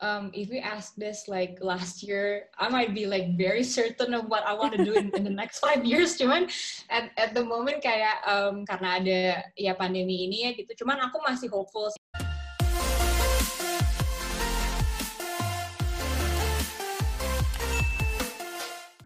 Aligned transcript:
um, 0.00 0.30
if 0.34 0.50
we 0.50 0.58
ask 0.58 0.94
this 0.96 1.28
like 1.28 1.58
last 1.62 2.02
year, 2.02 2.50
I 2.58 2.68
might 2.68 2.94
be 2.94 3.06
like 3.06 3.38
very 3.38 3.62
certain 3.62 4.14
of 4.14 4.26
what 4.26 4.42
I 4.44 4.52
want 4.52 4.74
to 4.74 4.84
do 4.84 4.94
in, 4.94 5.14
in 5.14 5.22
the 5.22 5.30
next 5.30 5.58
five 5.64 5.84
years. 5.84 6.18
Cuman 6.18 6.50
at, 6.90 7.10
at 7.16 7.34
the 7.34 7.44
moment 7.44 7.82
kayak 7.82 8.18
um, 8.26 8.66
karena 8.66 8.98
ada 8.98 9.18
ya 9.54 9.78
pandemi 9.78 10.26
ini 10.26 10.42
ya 10.42 10.50
gitu. 10.58 10.82
Cuman 10.82 10.98
aku 11.06 11.22
masih 11.22 11.46
hopeful. 11.50 11.94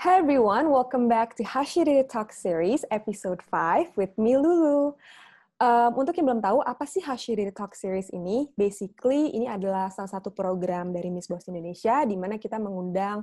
Hi 0.02 0.18
everyone, 0.18 0.74
welcome 0.74 1.06
back 1.06 1.38
to 1.38 1.46
Hashiriri 1.46 2.08
Talk 2.10 2.34
Series 2.34 2.82
episode 2.90 3.38
5 3.38 3.94
with 3.94 4.10
me 4.18 4.34
Lulu. 4.34 4.98
Um, 5.60 5.94
untuk 5.94 6.16
yang 6.18 6.26
belum 6.26 6.42
tahu, 6.42 6.58
apa 6.64 6.84
sih 6.88 7.04
Hashiriri 7.04 7.54
Talk 7.54 7.78
Series 7.78 8.10
ini? 8.10 8.50
Basically, 8.58 9.30
ini 9.30 9.46
adalah 9.46 9.92
salah 9.94 10.10
satu 10.10 10.34
program 10.34 10.90
dari 10.90 11.06
Miss 11.12 11.30
Boss 11.30 11.46
Indonesia, 11.46 12.02
di 12.02 12.18
mana 12.18 12.34
kita 12.34 12.58
mengundang 12.58 13.22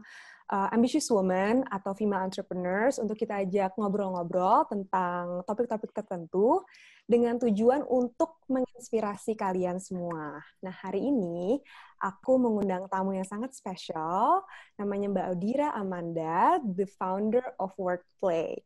uh, 0.50 0.68
ambitious 0.74 1.08
women 1.14 1.68
atau 1.70 1.94
female 1.94 2.26
entrepreneurs 2.26 2.98
untuk 2.98 3.16
kita 3.16 3.46
ajak 3.46 3.78
ngobrol-ngobrol 3.78 4.66
tentang 4.72 5.46
topik-topik 5.46 5.94
tertentu 5.94 6.66
dengan 7.10 7.38
tujuan 7.42 7.86
untuk 7.86 8.42
menginspirasi 8.50 9.34
kalian 9.34 9.82
semua. 9.82 10.42
Nah, 10.62 10.74
hari 10.74 11.10
ini 11.10 11.58
aku 12.02 12.38
mengundang 12.38 12.86
tamu 12.90 13.18
yang 13.18 13.26
sangat 13.26 13.52
spesial, 13.52 14.46
namanya 14.78 15.12
Mbak 15.12 15.26
Audira 15.34 15.70
Amanda, 15.74 16.62
the 16.64 16.86
founder 16.86 17.46
of 17.58 17.74
Workplay. 17.76 18.62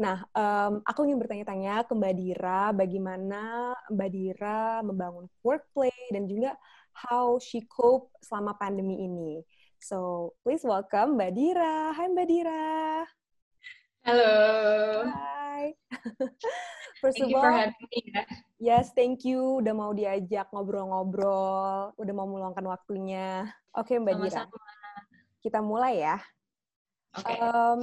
Nah, 0.00 0.24
um, 0.32 0.80
aku 0.88 1.04
ingin 1.04 1.20
bertanya-tanya 1.20 1.84
ke 1.84 1.92
Mbak 1.92 2.14
Dira, 2.16 2.72
bagaimana 2.72 3.72
Mbak 3.92 4.10
Dira 4.12 4.80
membangun 4.80 5.28
workplay 5.44 5.92
dan 6.08 6.24
juga 6.24 6.56
how 6.96 7.36
she 7.36 7.64
cope 7.68 8.08
selama 8.24 8.56
pandemi 8.56 9.04
ini. 9.04 9.44
So, 9.82 10.30
please 10.46 10.64
welcome 10.64 11.18
Mbak 11.18 11.32
Dira. 11.36 11.92
Hai 11.92 12.06
Mbak 12.08 12.26
Dira. 12.28 13.04
Halo. 14.06 14.34
Hai. 15.10 15.76
First 17.02 17.18
thank 17.18 17.28
of 17.28 17.34
you 17.34 17.38
for 17.42 17.50
all, 17.50 17.58
having 17.58 17.86
me. 17.90 18.00
Ya. 18.14 18.22
yes, 18.62 18.94
thank 18.94 19.26
you 19.26 19.58
udah 19.58 19.74
mau 19.74 19.90
diajak 19.90 20.46
ngobrol-ngobrol, 20.54 21.98
udah 21.98 22.14
mau 22.14 22.30
meluangkan 22.30 22.62
waktunya. 22.62 23.50
Oke 23.74 23.98
Mbak 23.98 24.14
Dira, 24.22 24.46
Sama-sama. 24.46 24.70
kita 25.42 25.58
mulai 25.58 25.94
ya. 25.98 26.16
Oke. 27.18 27.34
Um, 27.42 27.82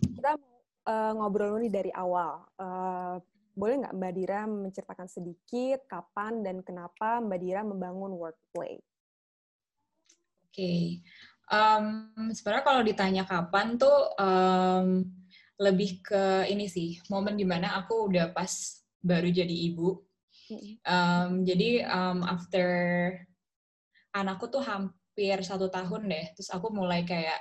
kita 0.20 0.36
uh, 0.86 1.12
ngobrol 1.16 1.56
dulu 1.56 1.66
nih 1.66 1.72
dari 1.72 1.92
awal. 1.92 2.46
Uh, 2.56 3.18
boleh 3.56 3.84
nggak 3.84 3.96
Mbak 3.98 4.12
Dira 4.16 4.40
menceritakan 4.46 5.08
sedikit 5.10 5.84
kapan 5.90 6.40
dan 6.40 6.62
kenapa 6.64 7.18
Mbak 7.20 7.38
Dira 7.42 7.60
membangun 7.66 8.14
workplay? 8.14 8.78
Oke. 10.48 11.04
Um, 11.50 12.14
sebenarnya 12.30 12.64
kalau 12.64 12.82
ditanya 12.86 13.24
kapan 13.26 13.74
tuh 13.74 14.14
um, 14.16 15.02
lebih 15.60 16.00
ke 16.00 16.46
ini 16.48 16.70
sih 16.70 17.02
momen 17.10 17.34
di 17.36 17.44
mana 17.44 17.74
aku 17.82 18.08
udah 18.08 18.30
pas 18.32 18.80
baru 19.02 19.28
jadi 19.28 19.56
ibu. 19.74 19.98
Um, 20.82 21.46
jadi 21.46 21.86
um, 21.86 22.26
after 22.26 22.66
anakku 24.10 24.50
tuh 24.50 24.62
hampir 24.62 25.38
satu 25.46 25.70
tahun 25.70 26.10
deh, 26.10 26.26
terus 26.34 26.50
aku 26.50 26.74
mulai 26.74 27.06
kayak 27.06 27.38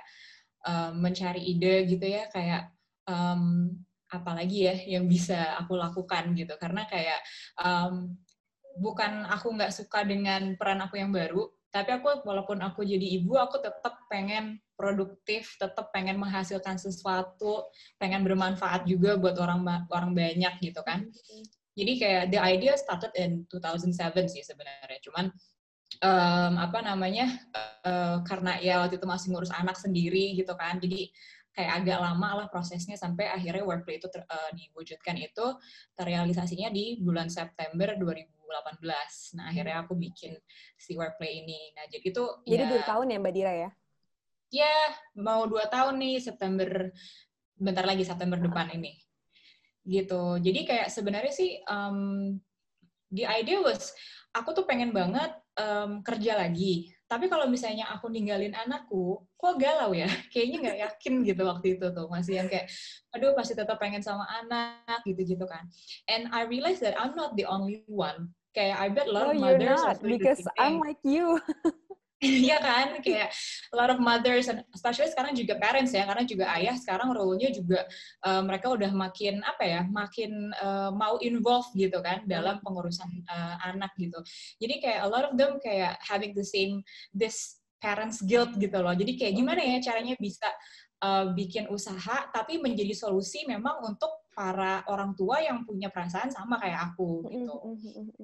um, 0.65 1.01
mencari 1.01 1.41
ide 1.41 1.89
gitu 1.89 2.05
ya 2.05 2.29
kayak 2.29 2.69
um, 3.09 3.73
apalagi 4.13 4.69
ya 4.69 4.75
yang 4.85 5.09
bisa 5.09 5.57
aku 5.57 5.73
lakukan 5.73 6.37
gitu. 6.37 6.53
Karena 6.61 6.85
kayak 6.85 7.19
um, 7.57 8.13
bukan 8.77 9.25
aku 9.25 9.57
nggak 9.57 9.73
suka 9.73 10.05
dengan 10.05 10.53
peran 10.53 10.85
aku 10.85 11.01
yang 11.01 11.09
baru 11.09 11.49
tapi 11.69 12.01
aku 12.01 12.25
walaupun 12.25 12.57
aku 12.65 12.81
jadi 12.81 13.21
ibu 13.21 13.37
aku 13.37 13.61
tetap 13.61 14.01
pengen 14.09 14.57
produktif 14.73 15.53
tetap 15.61 15.93
pengen 15.93 16.17
menghasilkan 16.17 16.81
sesuatu 16.81 17.69
pengen 18.01 18.25
bermanfaat 18.25 18.89
juga 18.89 19.13
buat 19.21 19.37
orang 19.37 19.85
orang 19.93 20.11
banyak 20.17 20.53
gitu 20.65 20.81
kan. 20.81 21.05
Jadi 21.77 21.91
kayak 22.01 22.23
the 22.33 22.41
idea 22.41 22.73
started 22.73 23.13
in 23.13 23.45
2007 23.53 23.93
sih 24.33 24.41
sebenarnya. 24.41 24.99
Cuman 25.05 25.29
um, 26.01 26.53
apa 26.57 26.81
namanya 26.81 27.37
uh, 27.85 28.25
karena 28.25 28.57
ya 28.59 28.81
waktu 28.81 28.97
itu 28.97 29.05
masih 29.05 29.27
ngurus 29.31 29.53
anak 29.53 29.77
sendiri 29.77 30.33
gitu 30.41 30.57
kan. 30.57 30.81
Jadi 30.81 31.13
kayak 31.59 31.83
agak 31.83 31.99
lama 31.99 32.29
lah 32.39 32.47
prosesnya 32.47 32.95
sampai 32.95 33.27
akhirnya 33.27 33.67
workplay 33.67 33.99
itu 33.99 34.07
ter, 34.07 34.23
uh, 34.23 34.51
diwujudkan 34.55 35.19
itu 35.19 35.59
terrealisasinya 35.91 36.71
di 36.71 37.03
bulan 37.03 37.27
September 37.27 37.99
2018. 37.99 39.35
Nah 39.35 39.51
akhirnya 39.51 39.83
aku 39.83 39.99
bikin 39.99 40.39
si 40.79 40.95
workplay 40.95 41.43
ini. 41.43 41.75
Nah 41.75 41.83
jadi 41.91 42.15
itu 42.15 42.23
Jadi 42.47 42.63
ya, 42.63 42.69
dua 42.71 42.81
tahun 42.87 43.11
ya 43.11 43.17
Mbak 43.19 43.33
Dira 43.35 43.51
ya? 43.51 43.69
Ya 44.55 44.75
mau 45.19 45.43
dua 45.51 45.67
tahun 45.67 45.99
nih 45.99 46.23
September 46.23 46.95
bentar 47.59 47.83
lagi 47.83 48.07
September 48.07 48.39
depan 48.39 48.71
ini 48.71 48.95
gitu. 49.83 50.39
Jadi 50.39 50.63
kayak 50.63 50.87
sebenarnya 50.87 51.33
sih 51.35 51.59
um, 51.67 52.39
the 53.11 53.27
idea 53.27 53.59
was 53.59 53.91
aku 54.31 54.55
tuh 54.55 54.63
pengen 54.63 54.95
banget 54.95 55.35
um, 55.59 55.99
kerja 56.07 56.39
lagi 56.39 56.95
tapi 57.09 57.25
kalau 57.25 57.49
misalnya 57.49 57.89
aku 57.89 58.05
ninggalin 58.05 58.53
anakku, 58.53 59.17
kok 59.33 59.57
galau 59.57 59.97
ya? 59.97 60.05
Kayaknya 60.31 60.57
nggak 60.61 60.77
yakin 60.85 61.13
gitu 61.25 61.41
waktu 61.41 61.67
itu 61.75 61.85
tuh. 61.89 62.05
Masih 62.05 62.37
yang 62.37 62.45
kayak, 62.45 62.69
aduh 63.09 63.33
pasti 63.33 63.57
tetap 63.57 63.81
pengen 63.81 64.05
sama 64.05 64.29
anak, 64.45 65.01
gitu-gitu 65.09 65.41
kan. 65.49 65.65
And 66.05 66.29
I 66.29 66.45
realized 66.45 66.85
that 66.85 66.93
I'm 67.01 67.17
not 67.17 67.33
the 67.33 67.49
only 67.49 67.81
one. 67.89 68.29
Kayak 68.53 68.77
I 68.77 68.87
bet 68.93 69.09
a 69.09 69.13
lot 69.13 69.33
of 69.33 69.41
you're 69.41 69.57
mothers 69.57 69.81
not, 69.81 69.97
because 70.05 70.45
I'm 70.61 70.77
like 70.77 71.01
you. 71.01 71.41
Iya 72.43 72.59
kan, 72.59 72.99
kayak 72.99 73.31
a 73.71 73.75
lot 73.79 73.87
of 73.87 74.03
mothers, 74.03 74.51
and 74.51 74.59
especially 74.75 75.07
sekarang 75.07 75.31
juga 75.39 75.55
parents 75.55 75.95
ya, 75.95 76.03
karena 76.03 76.27
juga 76.27 76.51
ayah 76.59 76.75
sekarang 76.75 77.15
role-nya 77.15 77.47
juga 77.47 77.87
uh, 78.27 78.43
mereka 78.43 78.75
udah 78.75 78.91
makin 78.91 79.39
apa 79.47 79.63
ya, 79.63 79.81
makin 79.87 80.51
uh, 80.59 80.91
mau 80.91 81.15
involve 81.23 81.71
gitu 81.79 81.95
kan 82.03 82.27
dalam 82.27 82.59
pengurusan 82.59 83.07
uh, 83.23 83.55
anak 83.71 83.95
gitu. 83.95 84.19
Jadi 84.59 84.83
kayak 84.83 84.99
a 84.99 85.07
lot 85.07 85.31
of 85.31 85.39
them 85.39 85.63
kayak 85.63 85.95
having 86.03 86.35
the 86.35 86.43
same 86.43 86.83
this 87.15 87.63
parents 87.79 88.19
guilt 88.27 88.51
gitu 88.59 88.75
loh. 88.75 88.91
Jadi 88.91 89.15
kayak 89.15 89.33
gimana 89.39 89.63
ya 89.63 89.79
caranya 89.79 90.19
bisa 90.19 90.51
uh, 90.99 91.31
bikin 91.31 91.71
usaha 91.71 92.27
tapi 92.35 92.59
menjadi 92.59 92.91
solusi 92.91 93.47
memang 93.47 93.79
untuk 93.87 94.27
para 94.35 94.87
orang 94.87 95.15
tua 95.19 95.43
yang 95.43 95.67
punya 95.67 95.91
perasaan 95.91 96.31
sama 96.31 96.59
kayak 96.59 96.95
aku 96.95 97.27
gitu. 97.27 97.55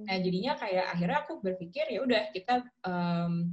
Nah 0.03 0.15
jadinya 0.19 0.55
kayak 0.55 0.95
akhirnya 0.95 1.17
aku 1.27 1.43
berpikir 1.43 1.91
ya 1.91 1.99
udah 2.03 2.31
kita 2.31 2.63
um, 2.87 3.51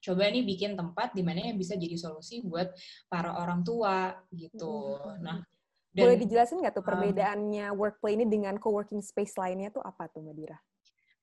coba 0.00 0.32
nih 0.32 0.42
bikin 0.42 0.74
tempat 0.74 1.12
di 1.12 1.20
mana 1.20 1.52
yang 1.52 1.60
bisa 1.60 1.76
jadi 1.76 1.96
solusi 2.00 2.40
buat 2.40 2.72
para 3.06 3.36
orang 3.36 3.60
tua 3.60 4.16
gitu. 4.32 4.96
Nah, 5.20 5.44
dan, 5.90 6.02
boleh 6.06 6.18
dijelasin 6.22 6.62
nggak 6.62 6.74
tuh 6.80 6.86
perbedaannya 6.86 7.74
um, 7.74 7.76
workplay 7.76 8.14
ini 8.14 8.24
dengan 8.24 8.56
co-working 8.62 9.02
space 9.02 9.34
lainnya 9.34 9.74
tuh 9.74 9.82
apa 9.82 10.06
tuh 10.06 10.22
Mbak 10.22 10.36
Dira? 10.38 10.58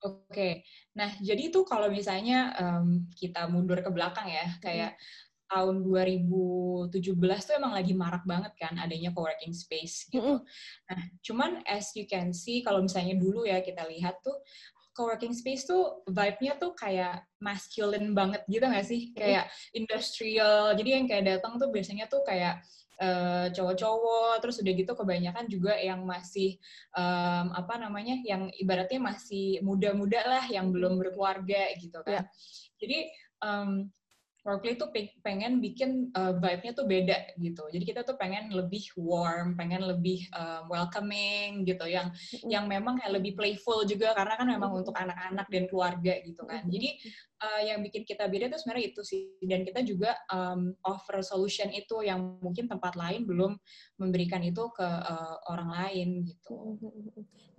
Oke, 0.05 0.29
okay. 0.29 0.53
nah 0.93 1.09
jadi 1.17 1.49
tuh 1.49 1.65
kalau 1.65 1.89
misalnya 1.89 2.53
um, 2.61 3.09
kita 3.17 3.49
mundur 3.49 3.81
ke 3.81 3.89
belakang 3.89 4.29
ya, 4.29 4.45
kayak 4.61 4.93
hmm. 4.93 5.49
tahun 5.49 5.75
2017 5.81 7.17
tuh 7.17 7.55
emang 7.57 7.73
lagi 7.73 7.97
marak 7.97 8.21
banget 8.29 8.53
kan 8.61 8.77
adanya 8.77 9.09
co-working 9.09 9.57
space 9.57 10.05
gitu. 10.13 10.37
Hmm. 10.37 10.45
Nah, 10.93 11.01
cuman 11.25 11.51
as 11.65 11.89
you 11.97 12.05
can 12.05 12.29
see 12.29 12.61
kalau 12.61 12.85
misalnya 12.85 13.17
dulu 13.17 13.47
ya 13.49 13.57
kita 13.65 13.89
lihat 13.89 14.21
tuh 14.21 14.37
co-working 14.97 15.37
space 15.37 15.69
tuh 15.69 16.01
vibe-nya 16.09 16.57
tuh 16.57 16.73
kayak 16.73 17.21
masculine 17.37 18.17
banget 18.17 18.41
gitu 18.49 18.65
gak 18.65 18.87
sih? 18.89 19.13
Kayak 19.13 19.53
industrial. 19.77 20.73
Jadi 20.73 20.89
yang 20.97 21.05
kayak 21.05 21.37
datang 21.37 21.61
tuh 21.61 21.69
biasanya 21.69 22.09
tuh 22.09 22.25
kayak 22.25 22.65
uh, 22.97 23.53
cowok-cowok, 23.53 24.41
terus 24.41 24.57
udah 24.57 24.73
gitu 24.73 24.91
kebanyakan 24.97 25.45
juga 25.45 25.77
yang 25.77 26.01
masih 26.01 26.57
um, 26.97 27.53
apa 27.53 27.77
namanya, 27.77 28.17
yang 28.25 28.49
ibaratnya 28.57 28.97
masih 28.97 29.61
muda-muda 29.61 30.25
lah, 30.25 30.43
yang 30.49 30.73
belum 30.73 30.97
berkeluarga 30.97 31.77
gitu 31.77 32.01
kan. 32.01 32.25
Yeah. 32.25 32.25
Jadi 32.81 32.97
um, 33.45 33.93
Workplay 34.47 34.79
tuh 34.79 34.87
pengen 35.19 35.59
bikin 35.59 36.07
uh, 36.15 36.31
vibe-nya 36.39 36.71
tuh 36.71 36.87
beda 36.87 37.35
gitu. 37.35 37.67
Jadi 37.67 37.83
kita 37.83 38.07
tuh 38.07 38.15
pengen 38.15 38.47
lebih 38.55 38.87
warm, 38.95 39.59
pengen 39.59 39.83
lebih 39.83 40.23
uh, 40.31 40.63
welcoming 40.71 41.67
gitu, 41.67 41.83
yang 41.83 42.07
mm-hmm. 42.15 42.47
yang 42.47 42.63
memang 42.71 42.95
kayak 42.95 43.19
lebih 43.19 43.35
playful 43.35 43.83
juga 43.83 44.15
karena 44.15 44.39
kan 44.39 44.47
memang 44.47 44.71
untuk 44.71 44.95
anak-anak 44.95 45.51
dan 45.51 45.67
keluarga 45.67 46.15
gitu 46.23 46.47
kan. 46.47 46.63
Jadi 46.63 46.95
uh, 47.43 47.61
yang 47.67 47.83
bikin 47.83 48.07
kita 48.07 48.23
beda 48.31 48.47
tuh 48.47 48.59
sebenarnya 48.63 48.85
itu 48.95 49.01
sih. 49.03 49.35
Dan 49.43 49.67
kita 49.67 49.83
juga 49.83 50.15
um, 50.31 50.71
offer 50.87 51.19
solution 51.19 51.67
itu 51.75 52.07
yang 52.07 52.39
mungkin 52.39 52.71
tempat 52.71 52.95
lain 52.95 53.27
belum 53.27 53.59
memberikan 53.99 54.39
itu 54.47 54.63
ke 54.71 54.87
uh, 54.87 55.43
orang 55.51 55.75
lain 55.75 56.23
gitu. 56.23 56.79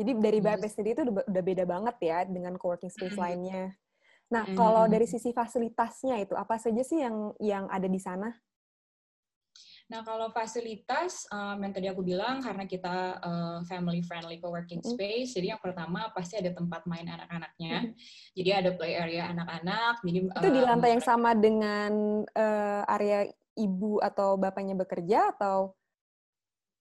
Jadi 0.01 0.11
dari 0.17 0.41
vibe 0.41 0.67
sendiri 0.73 0.97
itu 0.97 1.05
udah 1.05 1.43
beda 1.45 1.65
banget 1.69 1.97
ya 2.01 2.19
dengan 2.25 2.57
co-working 2.57 2.89
space 2.89 3.21
lainnya. 3.21 3.77
Nah, 4.29 4.45
hmm. 4.45 4.57
kalau 4.57 4.85
dari 4.85 5.09
sisi 5.09 5.33
fasilitasnya 5.33 6.21
itu 6.21 6.37
apa 6.37 6.61
saja 6.61 6.85
sih 6.85 7.01
yang 7.01 7.33
yang 7.41 7.65
ada 7.73 7.89
di 7.89 8.01
sana? 8.01 8.29
Nah, 9.89 10.05
kalau 10.05 10.29
fasilitas 10.29 11.25
um, 11.33 11.65
yang 11.65 11.73
tadi 11.73 11.89
aku 11.89 12.05
bilang 12.05 12.45
karena 12.45 12.69
kita 12.69 13.17
uh, 13.25 13.59
family 13.65 14.05
friendly 14.05 14.37
co-working 14.37 14.85
mm. 14.85 14.93
space, 14.93 15.33
jadi 15.33 15.57
yang 15.57 15.63
pertama 15.65 16.13
pasti 16.13 16.37
ada 16.37 16.53
tempat 16.53 16.85
main 16.85 17.09
anak-anaknya. 17.09 17.89
Mm. 17.89 17.93
Jadi 18.37 18.51
ada 18.53 18.71
play 18.77 19.01
area 19.01 19.33
anak-anak. 19.33 20.05
Jadi 20.05 20.19
itu 20.29 20.49
di 20.53 20.61
lantai 20.61 20.91
yang 20.93 21.05
sama 21.05 21.33
dengan 21.33 22.21
uh, 22.29 22.83
area 22.85 23.33
ibu 23.57 23.97
atau 24.05 24.37
bapaknya 24.37 24.77
bekerja 24.77 25.33
atau 25.33 25.73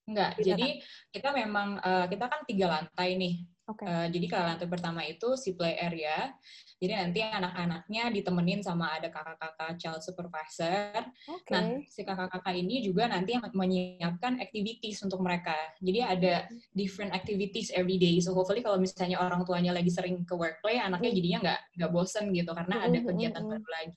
enggak? 0.04 0.36
Jadi 0.44 0.84
kita 1.08 1.32
memang 1.32 1.80
uh, 1.80 2.12
kita 2.12 2.28
kan 2.28 2.44
tiga 2.44 2.76
lantai 2.76 3.16
nih. 3.16 3.40
Okay. 3.68 3.84
Uh, 3.84 4.08
jadi 4.08 4.26
kalau 4.32 4.46
lantai 4.48 4.68
pertama 4.72 5.04
itu 5.04 5.36
si 5.36 5.52
play 5.52 5.76
area, 5.76 6.32
jadi 6.80 7.04
nanti 7.04 7.20
anak-anaknya 7.20 8.16
ditemenin 8.16 8.64
sama 8.64 8.96
ada 8.96 9.12
kakak-kakak 9.12 9.76
child 9.76 10.00
supervisor. 10.00 11.04
Okay. 11.28 11.52
Nah, 11.52 11.84
si 11.84 12.08
kakak-kakak 12.08 12.56
ini 12.56 12.80
juga 12.80 13.12
nanti 13.12 13.36
yang 13.36 13.44
menyiapkan 13.52 14.40
activities 14.40 15.04
untuk 15.04 15.20
mereka. 15.20 15.58
Jadi 15.84 16.00
ada 16.00 16.48
different 16.72 17.12
activities 17.12 17.68
every 17.76 18.00
day. 18.00 18.16
So 18.24 18.32
hopefully 18.32 18.64
kalau 18.64 18.80
misalnya 18.80 19.20
orang 19.20 19.44
tuanya 19.44 19.76
lagi 19.76 19.92
sering 19.92 20.24
ke 20.24 20.32
workplay, 20.32 20.80
anaknya 20.80 21.12
hmm. 21.12 21.18
jadinya 21.20 21.40
nggak 21.44 21.60
nggak 21.76 21.92
bosen 21.92 22.32
gitu 22.32 22.52
karena 22.56 22.76
ada 22.88 22.88
hmm, 22.88 23.04
hmm, 23.04 23.08
kegiatan 23.12 23.44
baru 23.44 23.68
lagi. 23.68 23.96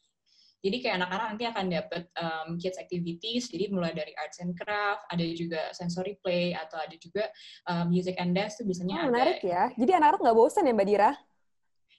Jadi 0.61 0.77
kayak 0.85 1.01
anak-anak 1.01 1.27
nanti 1.33 1.45
akan 1.49 1.65
dapat 1.73 2.03
um, 2.21 2.49
kids 2.61 2.77
activities, 2.77 3.49
jadi 3.49 3.73
mulai 3.73 3.97
dari 3.97 4.13
arts 4.21 4.45
and 4.45 4.53
craft, 4.53 5.09
ada 5.09 5.25
juga 5.33 5.73
sensory 5.73 6.21
play, 6.21 6.53
atau 6.53 6.77
ada 6.77 6.93
juga 7.01 7.25
um, 7.65 7.89
music 7.89 8.21
and 8.21 8.37
dance 8.37 8.61
tuh 8.61 8.69
biasanya 8.69 9.05
oh, 9.05 9.09
menarik 9.09 9.41
ya. 9.41 9.73
Jadi 9.73 9.91
anak-anak 9.97 10.21
nggak 10.21 10.37
bosan 10.37 10.69
ya 10.69 10.77
Mbak 10.77 10.89
Dira? 10.89 11.13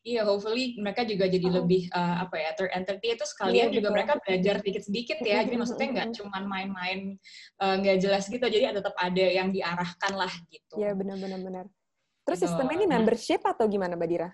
Iya, 0.01 0.25
hopefully 0.25 0.81
mereka 0.81 1.05
juga 1.05 1.29
jadi 1.29 1.45
oh. 1.45 1.61
lebih 1.61 1.85
uh, 1.93 2.25
apa 2.25 2.33
ya 2.41 2.57
ter-entertain 2.57 3.21
itu 3.21 3.25
sekalian 3.29 3.69
yeah, 3.69 3.75
juga 3.77 3.87
betul. 3.89 3.95
mereka 3.97 4.13
belajar 4.17 4.55
sedikit-sedikit 4.65 5.17
ya. 5.21 5.37
Jadi 5.45 5.55
maksudnya 5.61 5.87
nggak 5.93 6.09
cuma 6.17 6.37
main-main 6.41 6.99
eh, 7.61 7.75
nggak 7.85 7.97
uh, 7.97 8.01
jelas 8.01 8.25
gitu. 8.25 8.41
Jadi 8.41 8.65
tetap 8.81 8.97
ada 8.97 9.25
yang 9.29 9.53
diarahkan 9.53 10.13
lah 10.17 10.33
gitu. 10.49 10.81
Iya, 10.81 10.97
benar-benar 10.97 11.39
benar. 11.45 11.65
Terus 12.25 12.37
gitu. 12.41 12.45
sistemnya 12.49 12.75
ini 12.81 12.87
membership 12.89 13.41
atau 13.45 13.65
gimana, 13.69 13.93
Mbak 13.93 14.09
Dira? 14.09 14.29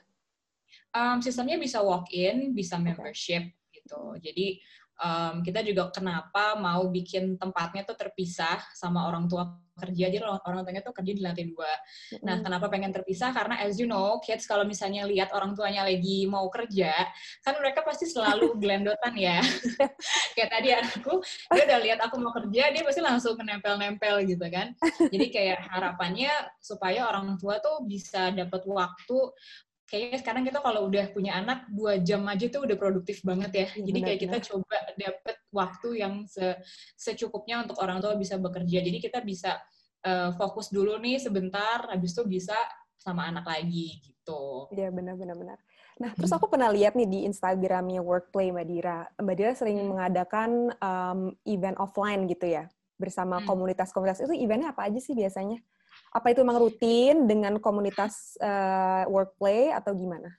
Um, 0.95 1.19
sistemnya 1.19 1.59
bisa 1.59 1.83
walk-in, 1.83 2.55
bisa 2.55 2.79
membership. 2.79 3.51
Gitu. 3.87 4.19
Jadi 4.19 4.59
um, 4.99 5.39
kita 5.39 5.63
juga 5.63 5.87
kenapa 5.95 6.59
mau 6.59 6.83
bikin 6.91 7.39
tempatnya 7.39 7.87
tuh 7.87 7.95
terpisah 7.95 8.59
sama 8.75 9.07
orang 9.07 9.31
tua 9.31 9.55
kerja 9.77 10.09
aja 10.09 10.17
orang, 10.25 10.65
tuanya 10.65 10.81
tuh 10.81 10.89
kerja 10.89 11.11
di 11.13 11.21
lantai 11.21 11.45
dua. 11.53 11.69
Nah, 12.25 12.41
kenapa 12.41 12.65
pengen 12.67 12.89
terpisah? 12.89 13.29
Karena 13.29 13.61
as 13.61 13.77
you 13.77 13.85
know, 13.85 14.17
kids 14.25 14.49
kalau 14.49 14.65
misalnya 14.65 15.05
lihat 15.05 15.29
orang 15.31 15.53
tuanya 15.53 15.85
lagi 15.85 16.25
mau 16.25 16.49
kerja, 16.49 16.91
kan 17.45 17.53
mereka 17.61 17.85
pasti 17.85 18.09
selalu 18.09 18.57
gelendotan 18.61 19.13
ya. 19.13 19.37
kayak 20.35 20.49
tadi 20.49 20.67
anakku, 20.73 21.21
dia 21.53 21.63
udah 21.69 21.79
lihat 21.85 21.99
aku 22.01 22.15
mau 22.17 22.33
kerja, 22.33 22.73
dia 22.73 22.81
pasti 22.81 23.01
langsung 23.05 23.37
menempel-nempel 23.37 24.25
gitu 24.25 24.45
kan. 24.49 24.73
Jadi 25.13 25.25
kayak 25.29 25.61
harapannya 25.77 26.33
supaya 26.57 27.05
orang 27.05 27.37
tua 27.37 27.61
tuh 27.61 27.85
bisa 27.85 28.33
dapat 28.33 28.65
waktu 28.65 29.17
kayaknya 29.87 30.19
sekarang 30.19 30.43
kita 30.43 30.59
kalau 30.59 30.91
udah 30.91 31.05
punya 31.15 31.39
anak 31.39 31.63
dua 31.71 31.97
jam 32.03 32.27
aja 32.27 32.45
tuh 32.51 32.67
udah 32.67 32.75
produktif 32.75 33.23
banget 33.23 33.51
ya. 33.55 33.67
ya 33.71 33.83
Jadi 33.87 33.99
kayak 34.03 34.19
kita 34.19 34.37
coba 34.51 34.77
dapet 34.99 35.35
waktu 35.49 35.89
yang 36.03 36.13
se 36.27 36.59
secukupnya 36.99 37.63
untuk 37.63 37.79
orang 37.79 38.03
tua 38.03 38.19
bisa 38.19 38.35
bekerja. 38.35 38.83
Jadi 38.83 38.99
kita 38.99 39.23
bisa 39.23 39.55
uh, 40.03 40.35
fokus 40.35 40.69
dulu 40.69 40.99
nih 40.99 41.23
sebentar, 41.23 41.87
habis 41.87 42.11
itu 42.11 42.27
bisa 42.27 42.55
sama 42.99 43.31
anak 43.31 43.47
lagi 43.47 44.03
gitu. 44.03 44.67
Iya 44.75 44.91
benar-benar 44.91 45.39
benar. 45.39 45.57
Nah 46.03 46.11
terus 46.13 46.35
aku 46.35 46.51
pernah 46.51 46.67
lihat 46.67 46.93
nih 46.93 47.07
di 47.07 47.19
Instagramnya 47.23 48.03
Workplay 48.03 48.51
Mbak 48.51 48.67
Dira, 48.67 48.99
Mbak 49.15 49.35
Dira 49.39 49.51
sering 49.55 49.79
hmm. 49.79 49.87
mengadakan 49.87 50.49
um, 50.83 51.31
event 51.47 51.79
offline 51.79 52.27
gitu 52.27 52.43
ya 52.43 52.67
bersama 52.99 53.39
hmm. 53.39 53.47
komunitas-komunitas. 53.47 54.27
Itu 54.27 54.35
eventnya 54.35 54.75
apa 54.75 54.91
aja 54.91 54.99
sih 54.99 55.15
biasanya? 55.15 55.63
Apa 56.17 56.33
itu 56.33 56.41
memang 56.41 56.57
rutin 56.57 57.29
dengan 57.29 57.61
komunitas 57.61 58.33
uh, 58.41 59.05
workplay 59.05 59.69
atau 59.69 59.93
gimana? 59.93 60.33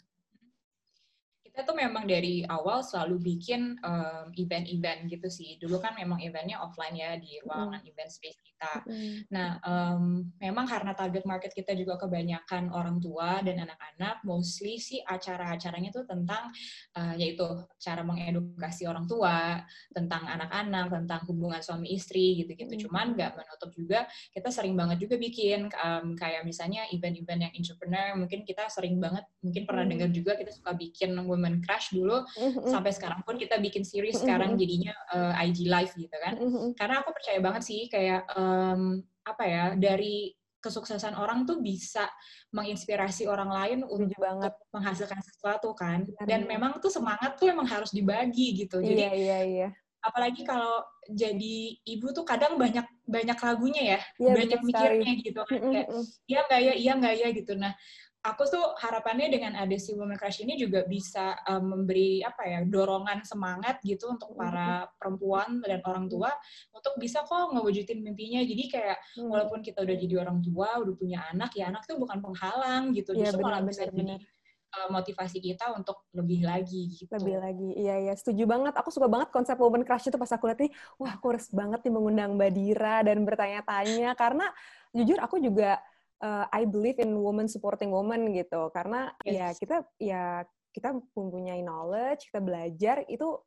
Kita 1.59 1.75
tuh 1.75 1.83
memang 1.83 2.07
dari 2.07 2.47
awal 2.47 2.87
selalu 2.87 3.19
bikin 3.19 3.75
um, 3.83 4.31
event-event 4.39 5.11
gitu 5.11 5.27
sih. 5.27 5.59
Dulu 5.59 5.83
kan 5.83 5.91
memang 5.99 6.23
eventnya 6.23 6.63
offline 6.63 6.95
ya 6.95 7.19
di 7.19 7.35
ruangan 7.43 7.83
mm. 7.83 7.91
event 7.91 8.11
space 8.15 8.39
kita. 8.47 8.87
Mm. 8.87 9.27
Nah, 9.35 9.59
um, 9.67 10.23
memang 10.39 10.71
karena 10.71 10.95
target 10.95 11.27
market 11.27 11.51
kita 11.51 11.75
juga 11.75 11.99
kebanyakan 11.99 12.71
orang 12.71 13.03
tua 13.03 13.43
dan 13.43 13.67
anak-anak, 13.67 14.23
mostly 14.23 14.79
sih 14.79 15.03
acara-acaranya 15.03 15.91
tuh 15.91 16.07
tentang 16.07 16.47
uh, 16.95 17.19
yaitu 17.19 17.43
cara 17.83 18.07
mengedukasi 18.07 18.87
orang 18.87 19.11
tua, 19.11 19.59
tentang 19.91 20.31
anak-anak, 20.31 20.95
tentang 20.95 21.27
hubungan 21.27 21.59
suami 21.59 21.91
istri 21.91 22.39
gitu-gitu. 22.39 22.79
Mm. 22.79 22.81
Cuman 22.87 23.07
nggak 23.19 23.35
menutup 23.35 23.75
juga 23.75 24.07
kita 24.31 24.55
sering 24.55 24.79
banget 24.79 25.03
juga 25.03 25.19
bikin 25.19 25.75
um, 25.75 26.15
kayak 26.15 26.47
misalnya 26.47 26.87
event-event 26.95 27.51
yang 27.51 27.53
entrepreneur. 27.59 28.15
Mungkin 28.15 28.47
kita 28.47 28.71
sering 28.71 29.03
banget, 29.03 29.27
mungkin 29.43 29.67
pernah 29.67 29.83
mm. 29.83 29.91
dengar 29.91 30.11
juga 30.15 30.33
kita 30.39 30.55
suka 30.55 30.71
bikin 30.79 31.19
women 31.19 31.48
Women 31.49 31.65
Crush 31.65 31.97
dulu 31.97 32.21
mm-hmm. 32.29 32.69
sampai 32.69 32.93
sekarang 32.93 33.25
pun 33.25 33.41
kita 33.41 33.57
bikin 33.57 33.83
series 33.89 34.21
mm-hmm. 34.21 34.29
sekarang 34.29 34.51
jadinya 34.61 34.93
uh, 35.17 35.33
eh, 35.41 35.49
IG 35.49 35.59
Live 35.65 35.93
gitu 35.97 36.17
kan. 36.21 36.35
Mm-hmm. 36.37 36.67
Karena 36.77 36.95
aku 37.01 37.11
percaya 37.17 37.41
banget 37.41 37.63
sih 37.65 37.89
kayak 37.89 38.29
um, 38.37 39.01
apa 39.25 39.45
ya 39.49 39.65
dari 39.73 40.37
kesuksesan 40.59 41.15
orang 41.15 41.47
tuh 41.47 41.63
bisa 41.63 42.11
menginspirasi 42.51 43.31
orang 43.31 43.49
lain 43.49 43.79
untuk 43.87 44.19
banget. 44.21 44.53
menghasilkan 44.75 45.23
sesuatu 45.25 45.73
kan. 45.73 46.05
Dan 46.29 46.45
memang 46.45 46.77
tuh 46.85 46.93
semangat 46.93 47.41
tuh 47.41 47.49
emang 47.49 47.65
harus 47.65 47.89
dibagi 47.95 48.67
gitu. 48.67 48.85
Jadi 48.85 49.01
iya, 49.01 49.13
iya, 49.17 49.39
iya. 49.47 49.69
apalagi 49.99 50.47
kalau 50.47 50.83
jadi 51.11 51.75
ibu 51.83 52.15
tuh 52.15 52.23
kadang 52.23 52.55
banyak 52.55 52.87
banyak 53.03 53.39
lagunya 53.39 53.99
ya, 53.99 54.01
ya 54.19 54.35
banyak 54.35 54.61
mikirnya 54.67 55.13
gitu 55.23 55.41
kan. 55.47 55.61
Kayak 55.63 55.89
iya 56.27 56.41
nggak 56.45 56.61
ya, 56.61 56.75
iya 56.75 56.93
nggak 56.99 57.15
ya 57.17 57.29
gitu. 57.35 57.53
Nah 57.55 57.73
aku 58.29 58.45
tuh 58.45 58.67
harapannya 58.77 59.33
dengan 59.33 59.53
ada 59.57 59.77
si 59.81 59.97
Women 59.97 60.21
Crush 60.21 60.45
ini 60.45 60.61
juga 60.61 60.85
bisa 60.85 61.33
um, 61.49 61.73
memberi 61.73 62.21
apa 62.21 62.45
ya 62.45 62.61
dorongan 62.69 63.25
semangat 63.25 63.81
gitu 63.81 64.13
untuk 64.13 64.33
mm-hmm. 64.33 64.43
para 64.45 64.69
perempuan 65.01 65.65
dan 65.65 65.81
orang 65.89 66.07
mm-hmm. 66.07 66.21
tua 66.21 66.31
untuk 66.77 66.95
bisa 67.01 67.25
kok 67.25 67.57
ngewujudin 67.57 68.05
mimpinya. 68.05 68.41
Jadi 68.45 68.65
kayak 68.69 68.99
hmm. 69.17 69.29
walaupun 69.31 69.61
kita 69.65 69.83
udah 69.83 69.97
jadi 69.97 70.15
orang 70.21 70.39
tua, 70.45 70.69
udah 70.83 70.95
punya 70.95 71.19
anak, 71.33 71.55
ya 71.57 71.73
anak 71.73 71.89
tuh 71.89 71.97
bukan 71.97 72.21
penghalang 72.21 72.93
gitu. 72.93 73.17
Ya, 73.17 73.31
Justru 73.31 73.43
malah 73.43 73.65
bisa 73.65 73.89
jadi 73.89 74.21
uh, 74.77 74.89
motivasi 74.93 75.39
kita 75.41 75.73
untuk 75.73 76.05
lebih 76.13 76.45
lagi 76.45 76.93
gitu. 76.93 77.11
Lebih 77.11 77.37
lagi, 77.41 77.71
iya 77.79 77.97
iya 78.09 78.15
setuju 78.15 78.45
banget. 78.45 78.75
Aku 78.77 78.93
suka 78.93 79.09
banget 79.09 79.33
konsep 79.33 79.57
woman 79.57 79.85
crush 79.87 80.09
itu 80.09 80.19
pas 80.21 80.31
aku 80.31 80.51
lihat 80.51 80.61
nih, 80.61 80.73
wah 81.01 81.17
aku 81.17 81.37
harus 81.37 81.47
banget 81.51 81.81
nih 81.87 81.93
mengundang 81.93 82.37
Mbak 82.37 82.51
Dira 82.53 82.97
dan 83.05 83.19
bertanya-tanya 83.25 84.13
karena 84.15 84.47
jujur 84.93 85.19
aku 85.21 85.41
juga 85.41 85.81
uh, 86.23 86.47
I 86.51 86.67
believe 86.67 86.99
in 87.03 87.15
woman 87.19 87.47
supporting 87.47 87.91
woman 87.91 88.31
gitu 88.35 88.71
karena 88.75 89.13
yes. 89.23 89.35
ya 89.35 89.49
kita 89.57 89.77
ya 89.99 90.25
kita 90.75 90.95
mempunyai 91.17 91.63
knowledge 91.65 92.31
kita 92.31 92.41
belajar 92.43 92.97
itu 93.09 93.39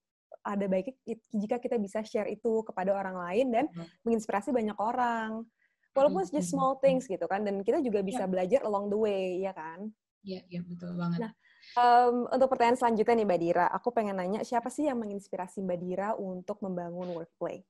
ada 0.41 0.65
baik 0.65 0.97
jika 1.37 1.61
kita 1.61 1.77
bisa 1.77 2.01
share 2.01 2.27
itu 2.31 2.65
kepada 2.65 2.97
orang 2.97 3.13
lain 3.13 3.47
dan 3.53 3.65
mm. 3.69 4.01
menginspirasi 4.01 4.49
banyak 4.49 4.73
orang 4.81 5.45
walaupun 5.93 6.25
mm. 6.25 6.33
just 6.33 6.49
small 6.49 6.81
things 6.81 7.05
gitu 7.05 7.29
kan 7.29 7.45
dan 7.45 7.61
kita 7.61 7.77
juga 7.83 8.01
bisa 8.01 8.25
yeah. 8.25 8.31
belajar 8.31 8.59
along 8.65 8.89
the 8.89 8.97
way 8.97 9.43
ya 9.43 9.53
kan 9.53 9.91
Iya, 10.21 10.45
yeah, 10.45 10.61
yeah, 10.61 10.63
betul 10.69 10.93
banget. 10.93 11.17
Nah, 11.17 11.31
um, 11.81 12.29
untuk 12.29 12.47
pertanyaan 12.53 12.77
selanjutnya 12.77 13.15
nih 13.17 13.25
Mbak 13.25 13.39
Dira, 13.41 13.65
aku 13.73 13.89
pengen 13.89 14.21
nanya 14.21 14.45
siapa 14.45 14.69
sih 14.69 14.85
yang 14.85 15.01
menginspirasi 15.01 15.65
Mbak 15.65 15.79
Dira 15.81 16.09
untuk 16.13 16.61
membangun 16.61 17.09
workplay? 17.17 17.65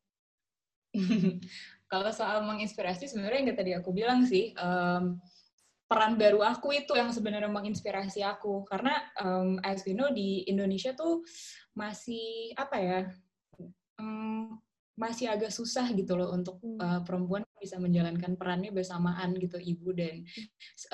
Kalau 1.91 2.12
soal 2.15 2.43
menginspirasi 2.48 3.12
sebenarnya 3.12 3.39
yang 3.43 3.57
tadi 3.57 3.71
aku 3.75 3.91
bilang 3.91 4.24
sih 4.24 4.55
um, 4.55 5.19
peran 5.91 6.15
baru 6.15 6.39
aku 6.39 6.71
itu 6.71 6.95
yang 6.95 7.12
sebenarnya 7.12 7.51
menginspirasi 7.51 8.24
aku. 8.24 8.63
Karena 8.63 8.95
um, 9.19 9.60
as 9.67 9.83
we 9.83 9.91
know 9.91 10.07
di 10.07 10.48
Indonesia 10.48 10.95
tuh 10.95 11.19
masih 11.75 12.55
apa 12.55 12.77
ya 12.79 13.00
um, 14.00 14.55
masih 14.95 15.31
agak 15.31 15.51
susah 15.51 15.88
gitu 15.91 16.15
loh 16.15 16.31
untuk 16.36 16.63
uh, 16.79 17.03
perempuan 17.03 17.43
bisa 17.60 17.75
menjalankan 17.79 18.36
perannya 18.39 18.71
bersamaan 18.71 19.36
gitu 19.36 19.57
ibu 19.57 19.91
dan 19.91 20.24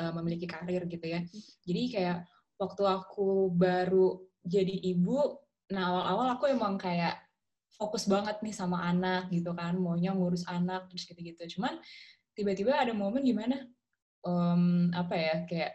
uh, 0.01 0.12
memiliki 0.18 0.50
karir 0.50 0.86
gitu 0.89 1.06
ya. 1.06 1.22
Jadi 1.66 1.82
kayak 1.94 2.18
waktu 2.58 2.84
aku 2.88 3.54
baru 3.54 4.18
jadi 4.48 4.96
ibu, 4.96 5.36
nah 5.70 5.92
awal-awal 5.92 6.27
aku 6.39 6.46
emang 6.50 6.80
kayak 6.80 7.27
fokus 7.78 8.10
banget 8.10 8.42
nih 8.42 8.54
sama 8.54 8.82
anak 8.90 9.30
gitu 9.30 9.54
kan 9.54 9.78
maunya 9.78 10.12
ngurus 10.12 10.44
anak 10.50 10.90
terus 10.90 11.06
gitu-gitu 11.06 11.58
cuman 11.58 11.78
tiba-tiba 12.34 12.74
ada 12.74 12.94
momen 12.94 13.22
gimana 13.22 13.70
um, 14.26 14.90
apa 14.94 15.16
ya 15.16 15.36
kayak 15.46 15.74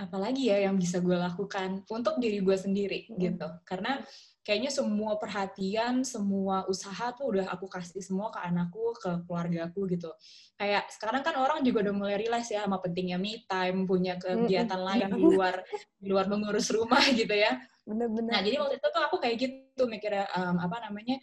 apalagi 0.00 0.48
ya 0.48 0.64
yang 0.64 0.80
bisa 0.80 0.96
gue 1.04 1.12
lakukan 1.12 1.84
untuk 1.92 2.16
diri 2.16 2.40
gue 2.40 2.56
sendiri 2.56 3.12
hmm. 3.12 3.20
gitu 3.20 3.48
karena 3.68 4.00
kayaknya 4.40 4.72
semua 4.72 5.20
perhatian 5.20 6.00
semua 6.00 6.64
usaha 6.64 7.12
tuh 7.12 7.36
udah 7.36 7.52
aku 7.52 7.68
kasih 7.68 8.00
semua 8.00 8.32
ke 8.32 8.40
anakku 8.40 8.96
ke 8.96 9.28
keluargaku 9.28 9.84
gitu 9.92 10.08
kayak 10.56 10.88
sekarang 10.88 11.20
kan 11.20 11.36
orang 11.36 11.60
juga 11.60 11.84
udah 11.84 11.94
mulai 11.94 12.16
realize 12.16 12.48
ya 12.48 12.64
sama 12.64 12.80
pentingnya 12.80 13.20
me 13.20 13.44
time 13.44 13.84
punya 13.84 14.16
kegiatan 14.16 14.80
hmm. 14.80 14.88
lain 14.88 15.08
di 15.12 15.20
luar 15.36 15.54
di 16.00 16.08
luar 16.08 16.26
mengurus 16.32 16.72
rumah 16.72 17.04
gitu 17.12 17.36
ya 17.36 17.60
bener-bener. 17.90 18.30
Nah, 18.30 18.42
jadi 18.46 18.56
waktu 18.62 18.78
itu 18.78 18.88
tuh 18.94 19.02
aku 19.02 19.16
kayak 19.18 19.36
gitu 19.42 19.82
mikirnya 19.90 20.30
um, 20.38 20.56
apa 20.62 20.76
namanya 20.86 21.18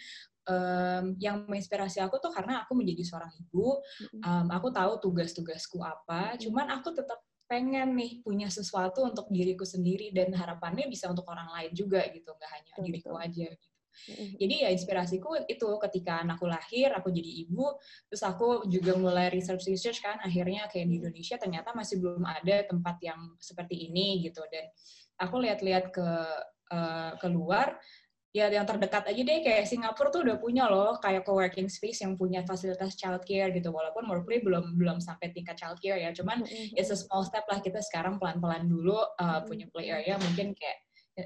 um, 0.52 1.16
yang 1.16 1.48
menginspirasi 1.48 2.04
aku 2.04 2.20
tuh 2.20 2.36
karena 2.36 2.68
aku 2.68 2.76
menjadi 2.76 3.04
seorang 3.08 3.32
ibu, 3.40 3.80
um, 4.20 4.48
aku 4.52 4.68
tahu 4.76 5.00
tugas-tugasku 5.00 5.80
apa, 5.80 6.36
cuman 6.36 6.76
aku 6.76 6.92
tetap 6.92 7.24
pengen 7.48 7.96
nih 7.96 8.20
punya 8.28 8.52
sesuatu 8.52 9.08
untuk 9.08 9.32
diriku 9.32 9.64
sendiri 9.64 10.12
dan 10.12 10.36
harapannya 10.36 10.92
bisa 10.92 11.08
untuk 11.08 11.24
orang 11.32 11.48
lain 11.56 11.72
juga 11.72 12.04
gitu, 12.12 12.36
nggak 12.36 12.52
hanya 12.52 12.72
betul, 12.76 12.84
diriku 12.84 13.16
aja 13.16 13.48
gitu. 13.56 13.78
Jadi 14.38 14.62
ya 14.62 14.70
inspirasiku 14.70 15.50
itu 15.50 15.70
ketika 15.90 16.22
anakku 16.22 16.46
lahir, 16.46 16.94
aku 16.94 17.10
jadi 17.10 17.50
ibu, 17.50 17.82
terus 18.06 18.22
aku 18.22 18.70
juga 18.70 18.94
mulai 18.94 19.34
research 19.34 19.66
research 19.66 20.06
kan, 20.06 20.22
akhirnya 20.22 20.70
kayak 20.70 20.86
di 20.86 21.02
Indonesia 21.02 21.36
ternyata 21.42 21.74
masih 21.74 21.98
belum 21.98 22.22
ada 22.22 22.62
tempat 22.70 23.02
yang 23.02 23.18
seperti 23.42 23.90
ini 23.90 24.22
gitu. 24.22 24.46
Dan 24.54 24.70
aku 25.18 25.42
lihat-lihat 25.42 25.90
ke 25.90 26.10
uh, 26.72 27.16
keluar 27.20 27.78
ya 28.36 28.52
yang 28.54 28.70
terdekat 28.70 29.08
aja 29.10 29.22
deh 29.24 29.40
kayak 29.42 29.66
Singapura 29.66 30.14
tuh 30.14 30.22
udah 30.22 30.38
punya 30.38 30.70
loh 30.70 31.02
kayak 31.02 31.26
co-working 31.26 31.66
space 31.66 32.06
yang 32.06 32.14
punya 32.14 32.46
fasilitas 32.46 32.94
childcare 32.94 33.50
gitu 33.56 33.74
walaupun 33.74 34.06
Workplay 34.06 34.46
belum 34.46 34.78
belum 34.78 35.02
sampai 35.02 35.34
tingkat 35.34 35.58
childcare 35.58 35.98
ya 35.98 36.14
cuman 36.14 36.46
mm-hmm. 36.46 36.78
it's 36.78 36.94
a 36.94 36.98
small 37.00 37.26
step 37.26 37.50
lah 37.50 37.58
kita 37.64 37.82
sekarang 37.82 38.22
pelan-pelan 38.22 38.70
dulu 38.70 39.00
uh, 39.18 39.42
punya 39.48 39.66
play 39.74 39.90
area 39.90 40.22
mungkin 40.22 40.54
kayak 40.54 40.78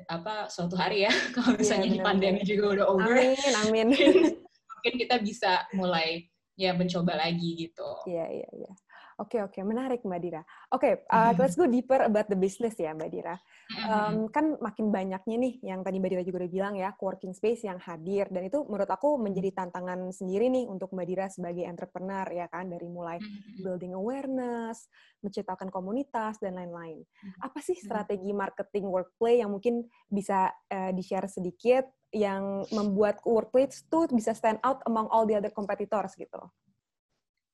apa 0.07 0.47
suatu 0.47 0.79
hari 0.79 1.03
ya 1.03 1.11
kalau 1.35 1.51
iya, 1.51 1.59
misalnya 1.59 1.89
yeah, 1.91 2.05
pandemi 2.05 2.41
juga 2.47 2.65
udah 2.79 2.85
over 2.87 3.11
amin 3.11 3.53
amin 3.67 3.87
mungkin 4.71 4.93
kita 4.95 5.15
bisa 5.19 5.67
mulai 5.75 6.31
ya 6.55 6.71
mencoba 6.71 7.19
lagi 7.19 7.67
gitu 7.67 8.07
iya 8.07 8.23
yeah, 8.23 8.27
iya 8.29 8.41
yeah, 8.47 8.51
iya 8.55 8.65
yeah. 8.71 8.75
Oke 9.21 9.37
okay, 9.37 9.41
oke 9.45 9.53
okay. 9.53 9.61
menarik 9.61 10.01
Mbak 10.01 10.21
Dira. 10.25 10.41
Oke, 10.73 10.97
okay, 10.97 11.05
uh, 11.13 11.29
let's 11.37 11.53
go 11.53 11.69
deeper 11.69 12.01
about 12.01 12.25
the 12.25 12.33
business 12.33 12.73
ya 12.73 12.89
Mbak 12.89 13.09
Dira. 13.13 13.37
Um, 13.71 14.27
kan 14.27 14.59
makin 14.59 14.91
banyaknya 14.91 15.35
nih 15.39 15.53
yang 15.63 15.79
tadi 15.85 15.97
Mbak 16.01 16.09
Dira 16.11 16.23
juga 16.27 16.37
udah 16.43 16.51
bilang 16.51 16.73
ya, 16.75 16.91
working 16.99 17.31
space 17.31 17.63
yang 17.63 17.79
hadir 17.79 18.27
dan 18.27 18.43
itu 18.43 18.67
menurut 18.67 18.89
aku 18.89 19.15
menjadi 19.15 19.63
tantangan 19.63 20.11
sendiri 20.11 20.51
nih 20.51 20.67
untuk 20.67 20.91
Mbak 20.91 21.07
Dira 21.07 21.25
sebagai 21.31 21.63
entrepreneur 21.63 22.27
ya 22.29 22.51
kan 22.51 22.67
dari 22.67 22.87
mulai 22.91 23.17
building 23.63 23.95
awareness, 23.95 24.91
menciptakan 25.23 25.71
komunitas 25.71 26.41
dan 26.43 26.59
lain-lain. 26.59 27.01
Apa 27.39 27.63
sih 27.63 27.79
strategi 27.79 28.35
marketing 28.35 28.91
workplace 28.91 29.39
yang 29.41 29.51
mungkin 29.53 29.87
bisa 30.11 30.51
uh, 30.51 30.91
di-share 30.91 31.31
sedikit 31.31 31.87
yang 32.11 32.67
membuat 32.75 33.23
workplace 33.23 33.87
tuh 33.87 34.11
bisa 34.11 34.35
stand 34.35 34.59
out 34.67 34.83
among 34.83 35.07
all 35.07 35.23
the 35.23 35.37
other 35.37 35.53
competitors 35.53 36.11
gitu? 36.19 36.43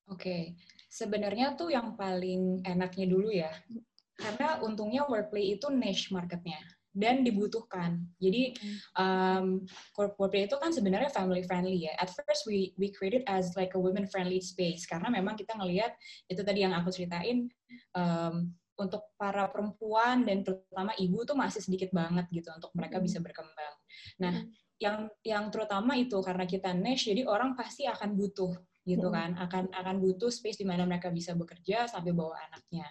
Oke. 0.07 0.17
Okay 0.17 0.43
Sebenarnya 0.87 1.53
tuh 1.59 1.69
yang 1.69 1.99
paling 1.99 2.63
enaknya 2.63 3.05
dulu 3.11 3.29
ya, 3.29 3.51
karena 4.17 4.59
untungnya 4.65 5.05
workplay 5.05 5.55
itu 5.55 5.69
niche 5.69 6.09
marketnya 6.09 6.57
dan 6.97 7.21
dibutuhkan. 7.21 8.01
Jadi 8.17 8.57
um, 8.97 9.61
workplay 9.93 10.49
itu 10.49 10.57
kan 10.57 10.73
sebenarnya 10.73 11.13
family 11.13 11.45
friendly 11.45 11.85
ya. 11.85 11.93
At 12.01 12.09
first 12.09 12.49
we 12.49 12.73
we 12.81 12.89
created 12.89 13.21
as 13.29 13.53
like 13.53 13.77
a 13.77 13.79
women 13.79 14.09
friendly 14.09 14.41
space 14.41 14.89
karena 14.89 15.13
memang 15.13 15.37
kita 15.37 15.53
ngelihat 15.53 15.93
itu 16.25 16.41
tadi 16.41 16.65
yang 16.65 16.73
aku 16.73 16.89
ceritain 16.89 17.45
um, 17.93 18.49
untuk 18.77 19.13
para 19.17 19.45
perempuan 19.49 20.25
dan 20.25 20.41
terutama 20.41 20.93
ibu 20.97 21.21
tuh 21.25 21.37
masih 21.37 21.61
sedikit 21.61 21.93
banget 21.93 22.25
gitu 22.33 22.49
untuk 22.49 22.73
mereka 22.73 22.97
bisa 22.97 23.21
berkembang. 23.21 23.73
Nah, 24.21 24.33
yang 24.77 25.09
yang 25.25 25.49
terutama 25.49 25.97
itu 25.97 26.17
karena 26.21 26.45
kita 26.45 26.73
niche 26.73 27.13
jadi 27.13 27.25
orang 27.25 27.57
pasti 27.57 27.89
akan 27.89 28.13
butuh 28.13 28.53
gitu 28.87 29.11
kan 29.11 29.35
akan 29.35 29.67
akan 29.73 29.95
butuh 29.99 30.31
space 30.31 30.63
di 30.63 30.65
mana 30.65 30.87
mereka 30.87 31.11
bisa 31.11 31.33
bekerja 31.37 31.89
sampai 31.89 32.13
bawa 32.13 32.37
anaknya. 32.49 32.87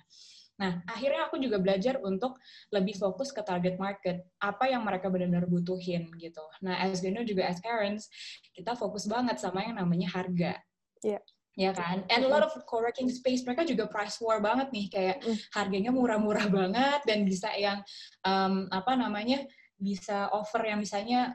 Nah, 0.56 0.80
akhirnya 0.88 1.28
aku 1.28 1.36
juga 1.36 1.60
belajar 1.60 2.00
untuk 2.00 2.40
lebih 2.72 2.96
fokus 2.96 3.28
ke 3.28 3.44
target 3.44 3.76
market, 3.76 4.24
apa 4.40 4.72
yang 4.72 4.82
mereka 4.82 5.12
benar-benar 5.12 5.44
butuhin 5.48 6.08
gitu. 6.16 6.40
Nah, 6.64 6.80
as 6.80 7.04
you 7.04 7.12
know 7.12 7.24
juga 7.24 7.44
as 7.44 7.60
parents, 7.60 8.08
kita 8.56 8.72
fokus 8.72 9.04
banget 9.04 9.36
sama 9.36 9.64
yang 9.64 9.76
namanya 9.76 10.08
harga. 10.12 10.56
Iya. 11.04 11.20
Yeah. 11.20 11.22
Ya 11.56 11.72
kan? 11.72 12.04
And 12.12 12.20
a 12.20 12.28
lot 12.28 12.44
of 12.44 12.52
co-working 12.68 13.08
space 13.08 13.40
mereka 13.48 13.64
juga 13.64 13.88
price 13.88 14.20
war 14.20 14.44
banget 14.44 14.68
nih, 14.76 14.86
kayak 14.92 15.16
harganya 15.56 15.88
murah-murah 15.88 16.52
banget 16.52 17.00
dan 17.08 17.24
bisa 17.24 17.48
yang 17.56 17.80
um, 18.28 18.68
apa 18.68 18.92
namanya 18.92 19.40
bisa 19.80 20.28
offer 20.36 20.68
yang 20.68 20.84
misalnya 20.84 21.32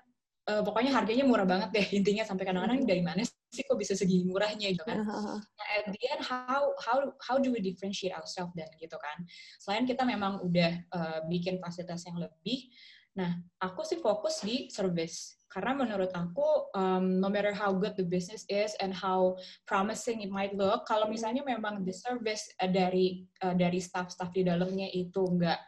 uh, 0.52 0.62
pokoknya 0.68 0.92
harganya 0.92 1.24
murah 1.24 1.48
banget 1.48 1.72
deh 1.72 1.88
intinya 1.96 2.28
sampai 2.28 2.44
kadang-kadang 2.44 2.84
dari 2.84 3.00
mana 3.00 3.24
sih 3.24 3.64
kok 3.68 3.80
bisa 3.80 3.96
segini 3.96 4.28
murahnya 4.28 4.72
gitu 4.72 4.84
kan. 4.84 5.04
Uh-huh. 5.04 5.40
Nah, 5.40 5.68
at 5.80 5.88
the 5.92 6.02
end 6.12 6.24
how 6.24 6.72
how 6.80 7.12
how 7.20 7.36
do 7.40 7.52
we 7.52 7.60
differentiate 7.60 8.16
ourselves 8.16 8.56
dan 8.56 8.68
gitu 8.80 8.96
kan. 9.00 9.24
Selain 9.60 9.84
kita 9.88 10.04
memang 10.08 10.44
udah 10.44 10.72
uh, 10.92 11.20
bikin 11.28 11.60
fasilitas 11.60 12.04
yang 12.08 12.20
lebih, 12.20 12.72
nah 13.16 13.40
aku 13.60 13.84
sih 13.84 14.00
fokus 14.00 14.44
di 14.44 14.72
service 14.72 15.36
karena 15.52 15.76
menurut 15.76 16.16
aku 16.16 16.72
um, 16.72 17.20
no 17.20 17.28
matter 17.28 17.52
how 17.52 17.76
good 17.76 17.92
the 18.00 18.08
business 18.08 18.48
is 18.48 18.72
and 18.80 18.96
how 18.96 19.36
promising 19.68 20.24
it 20.24 20.32
might 20.32 20.56
look, 20.56 20.88
kalau 20.88 21.12
misalnya 21.12 21.44
memang 21.44 21.84
the 21.84 21.92
service 21.92 22.48
uh, 22.64 22.72
dari 22.72 23.28
uh, 23.44 23.52
dari 23.52 23.84
staff-staff 23.84 24.32
di 24.32 24.48
dalamnya 24.48 24.88
itu 24.88 25.28
enggak 25.28 25.60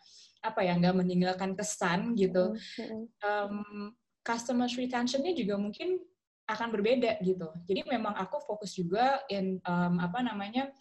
apa 0.43 0.59
ya 0.63 0.75
nggak 0.79 0.95
meninggalkan 1.03 1.51
kesan 1.55 2.15
gitu. 2.15 2.55
Um, 3.23 3.91
customer 4.23 4.71
retentionnya 4.71 5.35
juga 5.35 5.59
mungkin 5.59 5.99
akan 6.47 6.75
berbeda 6.75 7.23
gitu. 7.23 7.47
Jadi 7.63 7.87
memang 7.87 8.15
aku 8.19 8.39
fokus 8.43 8.75
juga 8.75 9.23
in 9.31 9.63
um, 9.63 9.99
apa 9.99 10.19
namanya, 10.19 10.71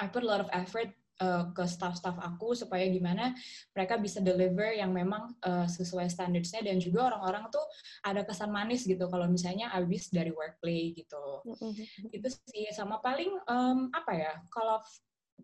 I 0.00 0.08
put 0.08 0.24
a 0.24 0.28
lot 0.28 0.40
of 0.40 0.48
effort 0.56 0.88
uh, 1.20 1.52
ke 1.52 1.64
staff-staff 1.68 2.16
aku 2.16 2.56
supaya 2.56 2.88
gimana 2.88 3.36
mereka 3.76 4.00
bisa 4.00 4.24
deliver 4.24 4.72
yang 4.72 4.88
memang 4.90 5.36
uh, 5.44 5.68
sesuai 5.68 6.08
standardsnya 6.08 6.64
dan 6.64 6.80
juga 6.80 7.12
orang-orang 7.12 7.52
tuh 7.52 7.64
ada 8.00 8.24
kesan 8.24 8.48
manis 8.48 8.88
gitu 8.88 9.04
kalau 9.12 9.28
misalnya 9.28 9.68
habis 9.68 10.08
dari 10.08 10.32
workplay 10.32 10.96
gitu. 10.96 11.44
Mm-hmm. 11.44 12.08
Itu 12.16 12.28
sih 12.48 12.72
sama 12.72 13.04
paling 13.04 13.36
um, 13.46 13.92
apa 13.92 14.12
ya 14.16 14.32
kalau 14.48 14.80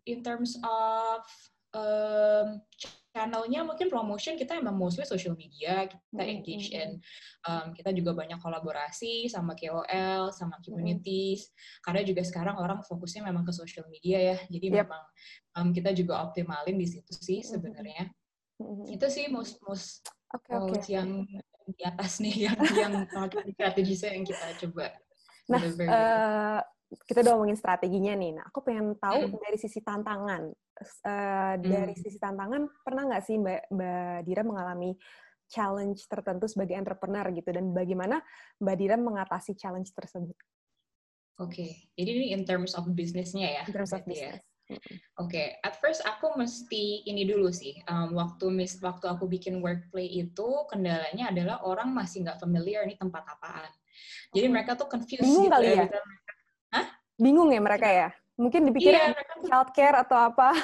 in 0.08 0.24
terms 0.24 0.56
of 0.64 1.20
um, 1.78 2.48
channelnya 3.14 3.62
mungkin 3.66 3.88
promotion 3.90 4.34
kita 4.38 4.58
emang 4.58 4.78
mostly 4.78 5.02
social 5.02 5.34
media 5.34 5.88
kita 5.88 6.22
engage 6.22 6.70
in 6.70 6.98
um, 7.46 7.74
kita 7.74 7.90
juga 7.94 8.14
banyak 8.14 8.38
kolaborasi 8.42 9.30
sama 9.30 9.54
KOL 9.54 10.34
sama 10.34 10.58
communities. 10.66 11.54
Karena 11.82 12.02
juga 12.02 12.22
sekarang 12.26 12.58
orang 12.58 12.82
fokusnya 12.82 13.22
memang 13.26 13.46
ke 13.46 13.52
social 13.54 13.86
media 13.86 14.34
ya. 14.34 14.38
Jadi 14.50 14.66
yep. 14.70 14.86
memang 14.86 15.02
um, 15.58 15.68
kita 15.70 15.94
juga 15.94 16.26
optimalin 16.26 16.76
di 16.76 16.86
situ 16.86 17.14
sih 17.14 17.40
sebenarnya. 17.46 18.10
Itu 18.90 19.06
sih 19.06 19.30
most 19.30 19.62
most 19.62 20.02
okay, 20.34 20.58
okay. 20.58 20.98
yang 20.98 21.24
di 21.68 21.82
atas 21.84 22.20
nih 22.20 22.36
yang 22.48 22.58
yang 22.72 22.94
strategisnya 23.56 24.16
yang 24.16 24.24
kita 24.24 24.46
coba 24.66 24.86
nah 25.48 25.64
uh, 25.64 26.60
kita 26.88 27.20
udah 27.20 27.32
ngomongin 27.36 27.58
strateginya 27.58 28.16
nih. 28.16 28.32
Nah, 28.40 28.44
aku 28.48 28.64
pengen 28.64 28.96
tahu 28.96 29.28
hmm. 29.28 29.40
dari 29.44 29.58
sisi 29.60 29.80
tantangan. 29.84 30.42
Uh, 30.48 31.54
hmm. 31.58 31.62
Dari 31.64 31.94
sisi 31.98 32.16
tantangan, 32.16 32.64
pernah 32.80 33.02
nggak 33.08 33.24
sih 33.28 33.36
Mbak, 33.36 33.62
Mbak 33.74 34.18
Dira 34.24 34.42
mengalami 34.46 34.90
challenge 35.48 36.04
tertentu 36.08 36.48
sebagai 36.48 36.76
entrepreneur 36.80 37.28
gitu? 37.32 37.50
Dan 37.52 37.76
bagaimana 37.76 38.24
Mbak 38.60 38.76
Dira 38.80 38.96
mengatasi 38.96 39.52
challenge 39.56 39.92
tersebut? 39.92 40.36
Oke, 41.38 41.54
okay. 41.54 41.70
jadi 41.94 42.10
ini 42.18 42.26
in 42.34 42.42
terms 42.42 42.74
of 42.74 42.88
bisnisnya 42.98 43.62
ya? 43.62 43.64
In 43.68 43.74
terms 43.74 43.94
of 43.94 44.02
ya? 44.02 44.08
business. 44.10 44.42
Ya. 44.42 44.46
Oke, 44.68 44.76
okay. 45.16 45.46
at 45.64 45.80
first 45.80 46.04
aku 46.04 46.36
mesti 46.36 47.08
ini 47.08 47.24
dulu 47.24 47.48
sih. 47.48 47.80
Um, 47.88 48.12
waktu 48.20 48.52
mis, 48.52 48.76
waktu 48.84 49.08
aku 49.08 49.24
bikin 49.24 49.64
workplay 49.64 50.04
itu 50.04 50.48
kendalanya 50.68 51.32
adalah 51.32 51.64
orang 51.64 51.96
masih 51.96 52.26
nggak 52.26 52.36
familiar 52.36 52.84
ini 52.84 53.00
tempat 53.00 53.24
apaan. 53.24 53.72
Jadi 54.36 54.46
oh. 54.46 54.52
mereka 54.52 54.76
tuh 54.76 54.92
confused 54.92 55.24
Bingung 55.24 55.48
gitu 55.48 55.56
kali 55.56 55.72
ya. 55.72 55.88
ya? 55.88 56.00
Bingung 57.18 57.50
ya 57.50 57.58
mereka 57.58 57.90
ya? 57.90 58.08
Mungkin 58.38 58.70
dipikirnya 58.70 59.10
iya, 59.10 59.42
childcare 59.42 60.06
atau 60.06 60.14
apa? 60.30 60.54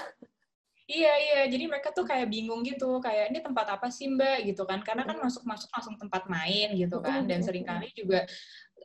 Iya 0.84 1.12
iya, 1.16 1.40
jadi 1.48 1.64
mereka 1.66 1.90
tuh 1.90 2.04
kayak 2.04 2.28
bingung 2.28 2.60
gitu, 2.62 3.00
kayak 3.00 3.32
ini 3.32 3.40
tempat 3.40 3.72
apa 3.72 3.88
sih 3.88 4.06
mbak 4.06 4.46
gitu 4.46 4.62
kan? 4.68 4.84
Karena 4.84 5.02
kan 5.02 5.16
masuk-masuk 5.16 5.72
langsung 5.72 5.96
tempat 5.98 6.28
main 6.30 6.76
gitu 6.76 7.00
kan, 7.00 7.24
dan 7.24 7.40
sering 7.40 7.64
kali 7.64 7.88
juga 7.96 8.28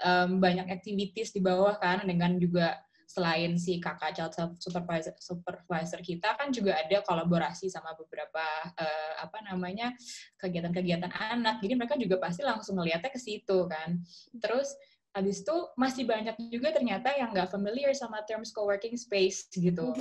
um, 0.02 0.40
banyak 0.40 0.66
activities 0.72 1.36
di 1.36 1.44
bawah 1.44 1.76
kan, 1.78 2.08
dengan 2.08 2.40
juga 2.40 2.80
selain 3.10 3.58
si 3.58 3.82
kakak 3.82 4.14
child 4.14 4.34
supervisor 4.62 5.18
supervisor 5.18 5.98
kita 5.98 6.38
kan 6.38 6.54
juga 6.54 6.78
ada 6.78 7.02
kolaborasi 7.02 7.66
sama 7.66 7.98
beberapa 7.98 8.46
uh, 8.78 9.14
apa 9.26 9.42
namanya 9.50 9.92
kegiatan-kegiatan 10.38 11.10
anak, 11.10 11.60
jadi 11.60 11.74
mereka 11.74 11.98
juga 12.00 12.16
pasti 12.22 12.48
langsung 12.48 12.80
ngeliatnya 12.80 13.12
ke 13.12 13.20
situ 13.20 13.66
kan. 13.68 14.00
Terus 14.40 14.72
Habis 15.10 15.42
itu 15.42 15.58
masih 15.74 16.04
banyak 16.06 16.38
juga 16.54 16.70
ternyata 16.70 17.10
yang 17.18 17.34
nggak 17.34 17.50
familiar 17.50 17.90
sama 17.98 18.22
terms 18.30 18.54
co-working 18.54 18.94
space 18.94 19.50
gitu. 19.52 19.94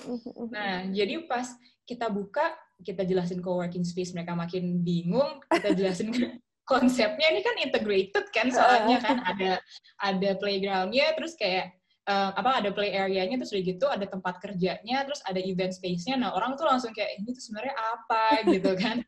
Nah, 0.52 0.84
jadi 0.92 1.24
pas 1.24 1.48
kita 1.88 2.12
buka, 2.12 2.52
kita 2.84 3.08
jelasin 3.08 3.40
co-working 3.40 3.82
space, 3.88 4.12
mereka 4.12 4.36
makin 4.36 4.84
bingung, 4.84 5.40
kita 5.48 5.72
jelasin 5.72 6.12
konsepnya. 6.70 7.32
Ini 7.32 7.40
kan 7.40 7.56
integrated 7.64 8.26
kan 8.28 8.52
soalnya 8.52 9.00
kan 9.00 9.24
ada 9.24 9.56
ada 10.04 10.30
playgroundnya 10.36 11.16
terus 11.16 11.32
kayak 11.40 11.72
uh, 12.08 12.30
apa 12.36 12.64
ada 12.64 12.70
play 12.72 12.92
area-nya 12.92 13.36
terus 13.40 13.52
udah 13.52 13.64
gitu 13.64 13.86
ada 13.88 14.06
tempat 14.08 14.40
kerjanya 14.40 15.04
terus 15.08 15.24
ada 15.24 15.40
event 15.40 15.72
space-nya. 15.72 16.16
Nah 16.16 16.36
orang 16.36 16.56
tuh 16.60 16.68
langsung 16.68 16.92
kayak 16.96 17.20
ini 17.20 17.32
tuh 17.32 17.42
sebenarnya 17.44 17.74
apa? 17.76 18.24
gitu 18.54 18.72
kan. 18.76 19.00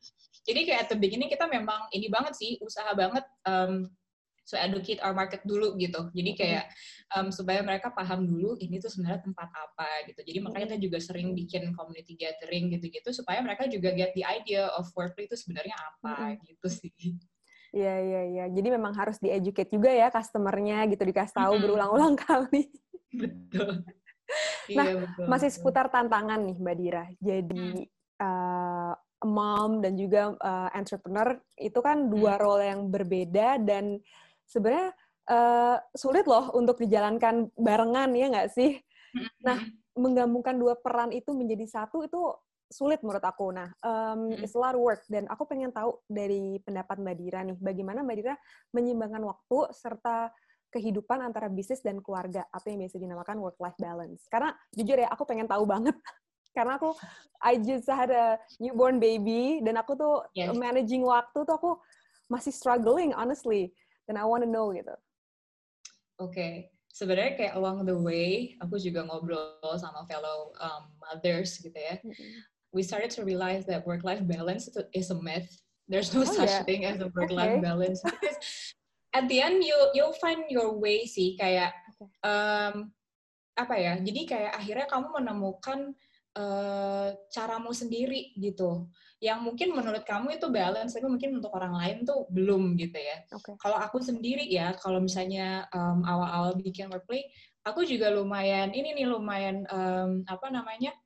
Jadi 0.49 0.61
kayak 0.65 0.81
at 0.87 0.89
the 0.93 0.99
beginning 0.99 1.29
kita 1.29 1.45
memang 1.49 1.89
ini 1.93 2.09
banget 2.09 2.33
sih, 2.37 2.57
usaha 2.65 2.89
banget 2.97 3.25
um, 3.45 3.93
so 4.45 4.59
educate 4.59 4.99
our 5.05 5.15
market 5.15 5.43
dulu 5.47 5.79
gitu. 5.79 6.11
Jadi 6.11 6.31
kayak 6.35 6.65
um, 7.15 7.31
supaya 7.31 7.63
mereka 7.63 7.95
paham 7.95 8.27
dulu 8.27 8.59
ini 8.59 8.83
tuh 8.83 8.91
sebenarnya 8.91 9.23
tempat 9.25 9.49
apa 9.51 9.89
gitu. 10.11 10.21
Jadi 10.27 10.39
makanya 10.43 10.67
kita 10.75 10.79
juga 10.83 10.99
sering 10.99 11.33
bikin 11.37 11.71
community 11.73 12.19
gathering 12.19 12.73
gitu-gitu 12.75 13.11
supaya 13.15 13.39
mereka 13.41 13.71
juga 13.71 13.95
get 13.95 14.11
the 14.19 14.27
idea 14.27 14.67
of 14.75 14.91
workplay 14.99 15.31
itu 15.31 15.39
sebenarnya 15.39 15.77
apa 15.79 16.37
gitu 16.43 16.67
sih. 16.67 16.93
Iya, 17.71 17.95
iya, 18.03 18.23
iya. 18.27 18.45
Jadi 18.51 18.69
memang 18.75 18.91
harus 18.99 19.23
di-educate 19.23 19.71
juga 19.71 19.95
ya 19.95 20.11
customer-nya 20.11 20.91
gitu, 20.91 21.07
dikasih 21.07 21.39
tahu 21.39 21.55
mm-hmm. 21.55 21.63
berulang-ulang 21.63 22.15
kali. 22.27 22.67
Betul. 23.15 23.87
nah, 24.79 24.87
iya, 24.87 24.95
betul, 25.07 25.25
masih 25.27 25.51
seputar 25.51 25.87
tantangan 25.91 26.43
nih 26.43 26.57
Mbak 26.59 26.77
Dira. 26.79 27.05
Jadi 27.23 27.87
uh, 28.23 28.95
mom 29.27 29.85
dan 29.85 29.95
juga 30.01 30.33
uh, 30.35 30.69
entrepreneur 30.73 31.37
itu 31.61 31.77
kan 31.85 32.09
dua 32.09 32.37
hmm. 32.37 32.43
role 32.43 32.65
yang 32.65 32.81
berbeda 32.89 33.61
dan 33.61 34.01
sebenarnya 34.51 34.91
uh, 35.31 35.79
sulit 35.95 36.27
loh 36.27 36.51
untuk 36.59 36.83
dijalankan 36.83 37.55
barengan 37.55 38.11
ya 38.13 38.27
nggak 38.27 38.51
sih? 38.51 38.83
Nah, 39.47 39.63
menggabungkan 39.95 40.59
dua 40.59 40.75
peran 40.79 41.15
itu 41.15 41.31
menjadi 41.35 41.67
satu 41.67 42.03
itu 42.03 42.21
sulit 42.71 43.03
menurut 43.03 43.23
aku. 43.23 43.51
Nah, 43.51 43.71
um, 43.83 44.31
it's 44.39 44.55
a 44.55 44.61
lot 44.61 44.75
of 44.75 44.83
work 44.83 45.03
dan 45.11 45.27
aku 45.27 45.47
pengen 45.47 45.75
tahu 45.75 45.99
dari 46.07 46.59
pendapat 46.63 47.03
Mbak 47.03 47.17
Dira 47.19 47.41
nih, 47.43 47.59
bagaimana 47.59 48.07
Mbak 48.07 48.17
Dira 48.19 48.35
menyimbangkan 48.75 49.23
waktu 49.27 49.59
serta 49.75 50.31
kehidupan 50.71 51.19
antara 51.19 51.51
bisnis 51.51 51.83
dan 51.83 51.99
keluarga 51.99 52.47
atau 52.55 52.71
yang 52.71 52.87
biasa 52.87 53.03
dinamakan 53.03 53.43
work 53.43 53.59
life 53.59 53.75
balance. 53.75 54.23
Karena 54.31 54.55
jujur 54.71 55.03
ya, 55.03 55.11
aku 55.11 55.27
pengen 55.27 55.51
tahu 55.51 55.67
banget 55.67 55.99
karena 56.57 56.79
aku 56.79 56.95
I 57.43 57.59
just 57.59 57.91
had 57.91 58.15
a 58.15 58.39
newborn 58.63 59.03
baby 59.03 59.59
dan 59.67 59.79
aku 59.79 59.99
tuh 59.99 60.23
yes. 60.35 60.55
managing 60.55 61.03
waktu 61.03 61.43
tuh 61.43 61.55
aku 61.59 61.73
masih 62.31 62.55
struggling 62.55 63.11
honestly 63.15 63.75
dan 64.11 64.19
I 64.19 64.27
want 64.27 64.43
to 64.43 64.51
know 64.51 64.75
gitu. 64.75 64.99
Oke. 66.19 66.35
Okay 66.35 66.55
sebenarnya 66.91 67.33
kayak 67.39 67.55
along 67.55 67.87
the 67.87 67.95
way 67.95 68.59
aku 68.59 68.77
juga 68.77 69.07
ngobrol 69.07 69.63
sama 69.79 70.05
fellow 70.11 70.51
um, 70.59 70.91
mothers 70.99 71.59
gitu 71.63 71.75
ya. 71.75 72.03
We 72.71 72.87
started 72.87 73.11
to 73.19 73.27
realize 73.27 73.67
that 73.67 73.83
work-life 73.87 74.23
balance 74.27 74.71
is 74.95 75.11
a 75.11 75.19
myth. 75.19 75.51
There's 75.91 76.15
no 76.15 76.23
oh, 76.23 76.31
such 76.31 76.51
yeah. 76.51 76.63
thing 76.67 76.87
as 76.87 77.03
a 77.03 77.11
work-life 77.17 77.59
okay. 77.59 77.63
balance 77.63 77.99
because 78.07 78.39
at 79.15 79.27
the 79.27 79.43
end 79.43 79.63
you 79.63 79.75
you'll 79.95 80.15
find 80.19 80.47
your 80.51 80.79
way 80.79 81.07
sih 81.07 81.35
kayak 81.39 81.75
um, 82.23 82.95
apa 83.59 83.75
ya? 83.75 83.95
Jadi 83.99 84.27
kayak 84.27 84.55
akhirnya 84.55 84.87
kamu 84.87 85.09
menemukan 85.23 85.95
uh, 86.37 87.09
caramu 87.33 87.71
sendiri 87.75 88.35
gitu. 88.37 88.91
Yang 89.21 89.39
mungkin 89.45 89.69
menurut 89.77 90.05
kamu 90.05 90.41
itu 90.41 90.49
balance, 90.49 90.97
tapi 90.97 91.07
mungkin 91.11 91.43
untuk 91.43 91.53
orang 91.53 91.77
lain 91.77 92.09
tuh 92.09 92.25
belum 92.33 92.77
gitu 92.81 92.97
ya. 92.97 93.21
Okay. 93.29 93.55
Kalau 93.61 93.77
aku 93.77 94.01
sendiri 94.01 94.49
ya, 94.49 94.73
kalau 94.81 95.01
misalnya 95.01 95.69
um, 95.75 96.01
awal-awal 96.07 96.57
bikin 96.57 96.89
workplay, 96.89 97.29
aku 97.67 97.85
juga 97.85 98.09
lumayan 98.09 98.73
ini 98.73 98.97
nih 98.97 99.07
lumayan 99.07 99.69
um, 99.69 100.25
apa 100.25 100.49
namanya? 100.49 100.97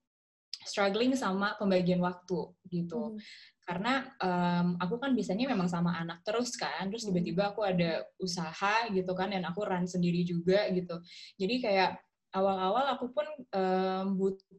struggling 0.64 1.12
sama 1.12 1.54
pembagian 1.60 2.00
waktu 2.00 2.40
gitu. 2.72 3.12
Hmm. 3.14 3.20
Karena 3.64 4.08
um, 4.20 4.76
aku 4.80 4.96
kan 5.00 5.12
biasanya 5.12 5.48
memang 5.52 5.68
sama 5.68 5.92
anak 5.96 6.24
terus 6.24 6.56
kan, 6.56 6.88
terus 6.88 7.04
hmm. 7.04 7.12
tiba-tiba 7.12 7.52
aku 7.52 7.60
ada 7.64 8.04
usaha 8.16 8.88
gitu 8.88 9.12
kan, 9.12 9.32
dan 9.32 9.44
aku 9.44 9.60
run 9.64 9.84
sendiri 9.84 10.24
juga 10.24 10.64
gitu. 10.72 10.96
Jadi 11.36 11.54
kayak 11.60 12.00
awal-awal 12.32 12.96
aku 12.96 13.12
pun 13.12 13.28
um, 13.54 14.16
butuh 14.16 14.56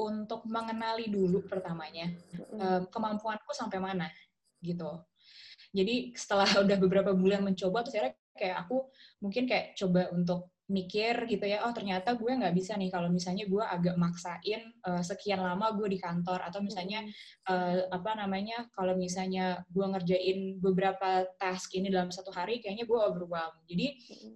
untuk 0.00 0.48
mengenali 0.48 1.12
dulu 1.12 1.44
pertamanya. 1.44 2.08
Um, 2.56 2.88
kemampuanku 2.88 3.52
sampai 3.52 3.78
mana 3.78 4.08
gitu. 4.64 5.04
Jadi 5.70 6.12
setelah 6.14 6.48
udah 6.64 6.76
beberapa 6.80 7.12
bulan 7.12 7.44
mencoba, 7.44 7.84
terus 7.84 7.96
akhirnya 7.96 8.14
kayak 8.36 8.56
aku 8.66 8.88
mungkin 9.20 9.44
kayak 9.44 9.76
coba 9.76 10.08
untuk 10.16 10.54
mikir 10.70 11.26
gitu 11.26 11.42
ya, 11.50 11.66
oh 11.66 11.74
ternyata 11.74 12.14
gue 12.14 12.30
nggak 12.30 12.54
bisa 12.54 12.78
nih 12.78 12.94
kalau 12.94 13.10
misalnya 13.10 13.42
gue 13.50 13.58
agak 13.58 13.98
maksain 13.98 14.70
uh, 14.86 15.02
sekian 15.02 15.42
lama 15.42 15.74
gue 15.74 15.90
di 15.90 15.98
kantor. 15.98 16.46
Atau 16.46 16.62
misalnya 16.62 17.02
uh, 17.50 17.90
apa 17.90 18.14
namanya 18.14 18.70
kalau 18.70 18.94
misalnya 18.94 19.66
gue 19.66 19.82
ngerjain 19.82 20.62
beberapa 20.62 21.26
task 21.42 21.74
ini 21.74 21.90
dalam 21.90 22.14
satu 22.14 22.30
hari 22.30 22.62
kayaknya 22.62 22.86
gue 22.86 22.98
overwhelmed. 23.02 23.66
Jadi 23.66 23.86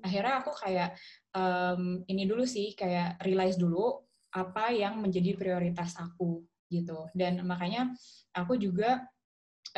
akhirnya 0.03 0.35
aku 0.43 0.51
kayak 0.59 0.99
um, 1.39 2.03
ini 2.11 2.27
dulu 2.27 2.43
sih 2.43 2.75
kayak 2.75 3.23
realize 3.23 3.55
dulu 3.55 4.03
apa 4.35 4.75
yang 4.75 4.99
menjadi 4.99 5.39
prioritas 5.39 5.95
aku 5.95 6.43
gitu 6.67 7.07
dan 7.15 7.39
makanya 7.47 7.95
aku 8.35 8.59
juga 8.59 9.07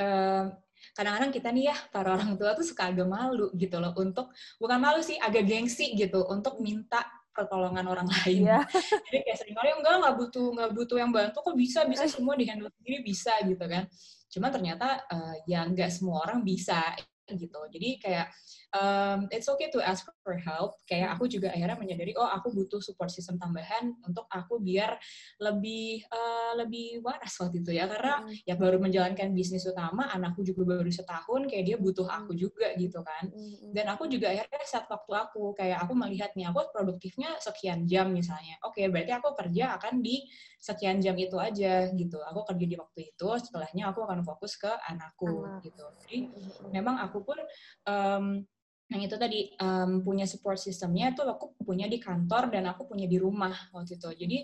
uh, 0.01 0.49
kadang-kadang 0.97 1.33
kita 1.33 1.49
nih 1.53 1.73
ya 1.73 1.77
para 1.93 2.17
orang 2.17 2.37
tua 2.41 2.57
tuh 2.57 2.65
suka 2.65 2.89
agak 2.89 3.09
malu 3.09 3.53
gitu 3.57 3.77
loh 3.77 3.93
untuk 3.97 4.33
bukan 4.57 4.79
malu 4.81 5.01
sih 5.05 5.21
agak 5.21 5.45
gengsi 5.45 5.93
gitu 5.93 6.25
untuk 6.29 6.61
minta 6.65 7.05
pertolongan 7.37 7.85
orang 7.85 8.09
lain. 8.25 8.49
Yeah. 8.49 8.65
Jadi 9.13 9.19
kayak 9.29 9.37
sering 9.37 9.57
kali 9.57 9.71
enggak 9.77 9.95
nggak 10.01 10.17
butuh 10.17 10.47
nggak 10.57 10.71
butuh 10.73 10.97
yang 10.97 11.13
bantu 11.13 11.39
kok 11.45 11.57
bisa 11.57 11.85
bisa 11.85 12.09
semua 12.09 12.33
dihandle 12.33 12.73
sendiri 12.81 13.05
bisa 13.05 13.37
gitu 13.45 13.65
kan. 13.69 13.85
Cuma 14.33 14.49
ternyata 14.49 15.05
uh, 15.13 15.37
ya 15.45 15.69
nggak 15.69 15.93
semua 15.93 16.25
orang 16.25 16.41
bisa 16.41 16.81
gitu. 17.35 17.59
Jadi 17.75 17.99
kayak 17.99 18.31
um, 18.71 19.27
it's 19.35 19.51
okay 19.51 19.67
to 19.75 19.83
ask 19.83 20.07
for 20.23 20.39
help. 20.39 20.79
Kayak 20.87 21.19
aku 21.19 21.27
juga 21.27 21.51
akhirnya 21.51 21.75
menyadari 21.75 22.15
oh 22.15 22.27
aku 22.27 22.55
butuh 22.55 22.79
support 22.79 23.11
system 23.11 23.41
tambahan 23.43 23.91
untuk 24.07 24.31
aku 24.31 24.63
biar 24.63 24.95
lebih 25.43 26.07
uh, 26.11 26.55
lebih 26.63 27.03
waras 27.03 27.35
waktu 27.43 27.63
itu 27.63 27.75
ya 27.75 27.91
karena 27.91 28.23
mm. 28.23 28.47
ya 28.47 28.55
baru 28.55 28.79
menjalankan 28.79 29.35
bisnis 29.35 29.67
utama, 29.67 30.07
anakku 30.15 30.47
juga 30.47 30.79
baru 30.79 30.91
setahun 30.91 31.51
kayak 31.51 31.65
dia 31.67 31.77
butuh 31.77 32.07
aku 32.07 32.39
juga 32.39 32.71
gitu 32.79 33.03
kan. 33.03 33.31
Dan 33.75 33.91
aku 33.91 34.07
juga 34.07 34.31
akhirnya 34.31 34.63
set 34.67 34.87
waktu 34.87 35.13
aku 35.13 35.55
kayak 35.59 35.83
aku 35.83 35.93
melihat 35.99 36.31
nih 36.39 36.47
aku 36.51 36.71
produktifnya 36.71 37.35
sekian 37.43 37.85
jam 37.89 38.11
misalnya. 38.15 38.59
Oke, 38.63 38.83
okay, 38.83 38.87
berarti 38.93 39.13
aku 39.15 39.35
kerja 39.35 39.79
akan 39.79 40.05
di 40.05 40.23
sekian 40.67 40.99
jam 40.99 41.15
itu 41.15 41.39
aja 41.39 41.87
gitu. 41.95 42.19
Aku 42.27 42.43
kerja 42.43 42.67
di 42.67 42.75
waktu 42.75 43.15
itu, 43.15 43.29
setelahnya 43.39 43.95
aku 43.95 44.03
akan 44.03 44.27
fokus 44.27 44.59
ke 44.59 44.71
anakku 44.91 45.47
Anak. 45.47 45.63
gitu. 45.63 45.85
Jadi 46.03 46.19
memang 46.75 46.99
aku 46.99 47.23
pun 47.23 47.39
um, 47.87 48.43
yang 48.91 49.03
itu 49.03 49.15
tadi 49.15 49.55
um, 49.63 50.03
punya 50.03 50.27
support 50.27 50.59
systemnya 50.59 51.15
tuh 51.15 51.27
aku 51.27 51.55
punya 51.63 51.87
di 51.87 52.03
kantor 52.03 52.51
dan 52.51 52.67
aku 52.71 52.91
punya 52.91 53.07
di 53.07 53.19
rumah 53.23 53.55
waktu 53.71 53.95
itu. 53.95 54.11
Jadi 54.11 54.39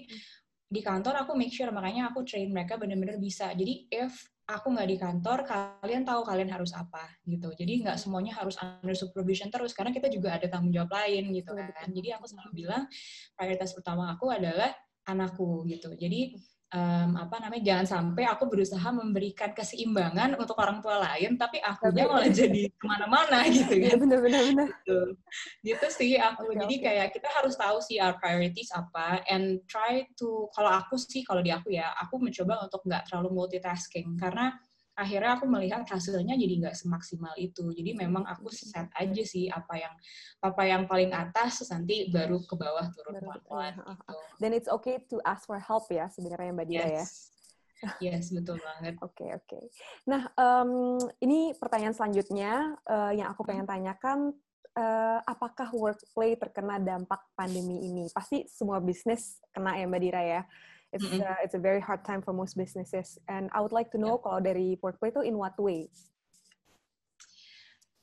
di 0.72 0.80
kantor 0.80 1.26
aku 1.26 1.35
make 1.35 1.50
sure 1.50 1.68
makanya 1.74 2.14
aku 2.14 2.22
train 2.22 2.48
mereka 2.54 2.78
benar-benar 2.78 3.18
bisa. 3.18 3.50
Jadi 3.52 3.90
if 3.90 4.14
aku 4.46 4.74
nggak 4.74 4.88
di 4.88 4.96
kantor, 4.98 5.38
kalian 5.46 6.02
tahu 6.02 6.22
kalian 6.26 6.50
harus 6.50 6.74
apa 6.74 7.18
gitu. 7.26 7.50
Jadi 7.54 7.87
nggak 7.87 7.98
semuanya 7.98 8.38
harus 8.38 8.58
under 8.62 8.94
supervision 8.94 9.50
terus 9.50 9.74
karena 9.74 9.90
kita 9.94 10.11
juga 10.11 10.38
ada 10.38 10.46
tanggung 10.46 10.74
jawab 10.74 10.90
lain 11.02 11.35
gitu 11.35 11.54
kan. 11.54 11.88
Jadi 11.90 12.08
aku 12.14 12.24
selalu 12.30 12.50
bilang 12.66 12.87
prioritas 13.35 13.74
pertama 13.74 14.11
aku 14.14 14.30
adalah 14.30 14.70
anakku 15.06 15.66
gitu. 15.66 15.94
Jadi 15.94 16.36
um, 16.72 17.10
apa 17.20 17.36
namanya 17.38 17.62
jangan 17.62 17.86
sampai 17.86 18.24
aku 18.26 18.48
berusaha 18.48 18.88
memberikan 18.90 19.52
keseimbangan 19.52 20.40
untuk 20.40 20.56
orang 20.58 20.80
tua 20.80 20.98
lain, 20.98 21.36
tapi 21.36 21.60
akunya 21.60 22.08
malah 22.08 22.30
jadi 22.32 22.72
ke 22.72 22.84
mana-mana 22.88 23.44
gitu 23.54 23.74
kan. 23.76 23.96
Bener-bener. 24.00 24.68
Gitu. 24.72 24.98
gitu 25.62 25.86
sih 25.92 26.16
aku. 26.16 26.48
Okay, 26.50 26.58
jadi 26.64 26.74
okay. 26.74 26.84
kayak 26.88 27.08
kita 27.14 27.28
harus 27.30 27.54
tahu 27.54 27.78
sih 27.84 28.00
our 28.00 28.16
priorities 28.16 28.72
apa 28.72 29.20
and 29.28 29.62
try 29.68 30.02
to 30.16 30.48
kalau 30.56 30.72
aku 30.72 30.96
sih 30.98 31.22
kalau 31.22 31.44
di 31.44 31.52
aku 31.52 31.70
ya 31.70 31.92
aku 32.00 32.18
mencoba 32.18 32.64
untuk 32.64 32.82
nggak 32.88 33.06
terlalu 33.10 33.30
multitasking 33.36 34.16
karena 34.16 34.56
akhirnya 34.92 35.40
aku 35.40 35.48
melihat 35.48 35.83
hasilnya 35.88 36.37
jadi 36.37 36.55
nggak 36.68 36.76
semaksimal 36.76 37.33
itu. 37.40 37.72
Jadi 37.72 37.96
memang 37.96 38.28
aku 38.28 38.52
set 38.52 38.88
aja 38.92 39.22
sih 39.24 39.48
apa 39.48 39.81
yang 39.81 39.94
apa 40.44 40.62
yang 40.68 40.83
paling 40.85 41.12
atas 41.12 41.64
nanti 41.72 42.12
baru 42.12 42.40
ke 42.44 42.55
bawah 42.55 42.87
turun 42.92 43.16
pelan-pelan 43.16 43.74
gitu. 43.81 44.16
Dan 44.37 44.50
it's 44.52 44.68
okay 44.68 45.00
to 45.09 45.16
ask 45.24 45.48
for 45.48 45.57
help 45.57 45.88
ya 45.88 46.12
sebenarnya 46.12 46.52
Mbak 46.52 46.66
Dia 46.68 46.76
ya? 46.76 46.87
yes. 47.00 47.33
ya. 47.83 47.90
Yes, 47.98 48.31
betul 48.31 48.62
banget. 48.62 48.94
Oke, 49.07 49.26
oke. 49.26 49.42
Okay, 49.42 49.59
okay. 49.59 49.64
Nah, 50.07 50.31
um, 50.38 51.02
ini 51.18 51.50
pertanyaan 51.59 51.90
selanjutnya 51.90 52.78
uh, 52.87 53.11
yang 53.11 53.26
aku 53.26 53.42
pengen 53.42 53.66
tanyakan, 53.66 54.31
uh, 54.78 55.18
apakah 55.26 55.66
workplay 55.74 56.38
terkena 56.38 56.78
dampak 56.78 57.26
pandemi 57.35 57.83
ini? 57.83 58.07
Pasti 58.14 58.46
semua 58.46 58.78
bisnis 58.78 59.42
kena 59.50 59.74
ya 59.74 59.90
Mbak 59.90 59.98
Dira 59.98 60.22
ya. 60.22 60.42
It's 60.92 61.09
mm 61.09 61.18
-hmm. 61.18 61.24
uh, 61.24 61.38
it's 61.40 61.57
a 61.57 61.62
very 61.62 61.81
hard 61.81 62.05
time 62.05 62.20
for 62.20 62.37
most 62.37 62.52
businesses. 62.52 63.16
And 63.24 63.48
I 63.57 63.64
would 63.64 63.72
like 63.72 63.88
to 63.96 63.98
know 63.98 64.20
yeah. 64.20 64.24
kalau 64.28 64.38
dari 64.44 64.76
workplay 64.76 65.09
itu 65.09 65.24
in 65.24 65.40
what 65.40 65.57
ways? 65.57 66.12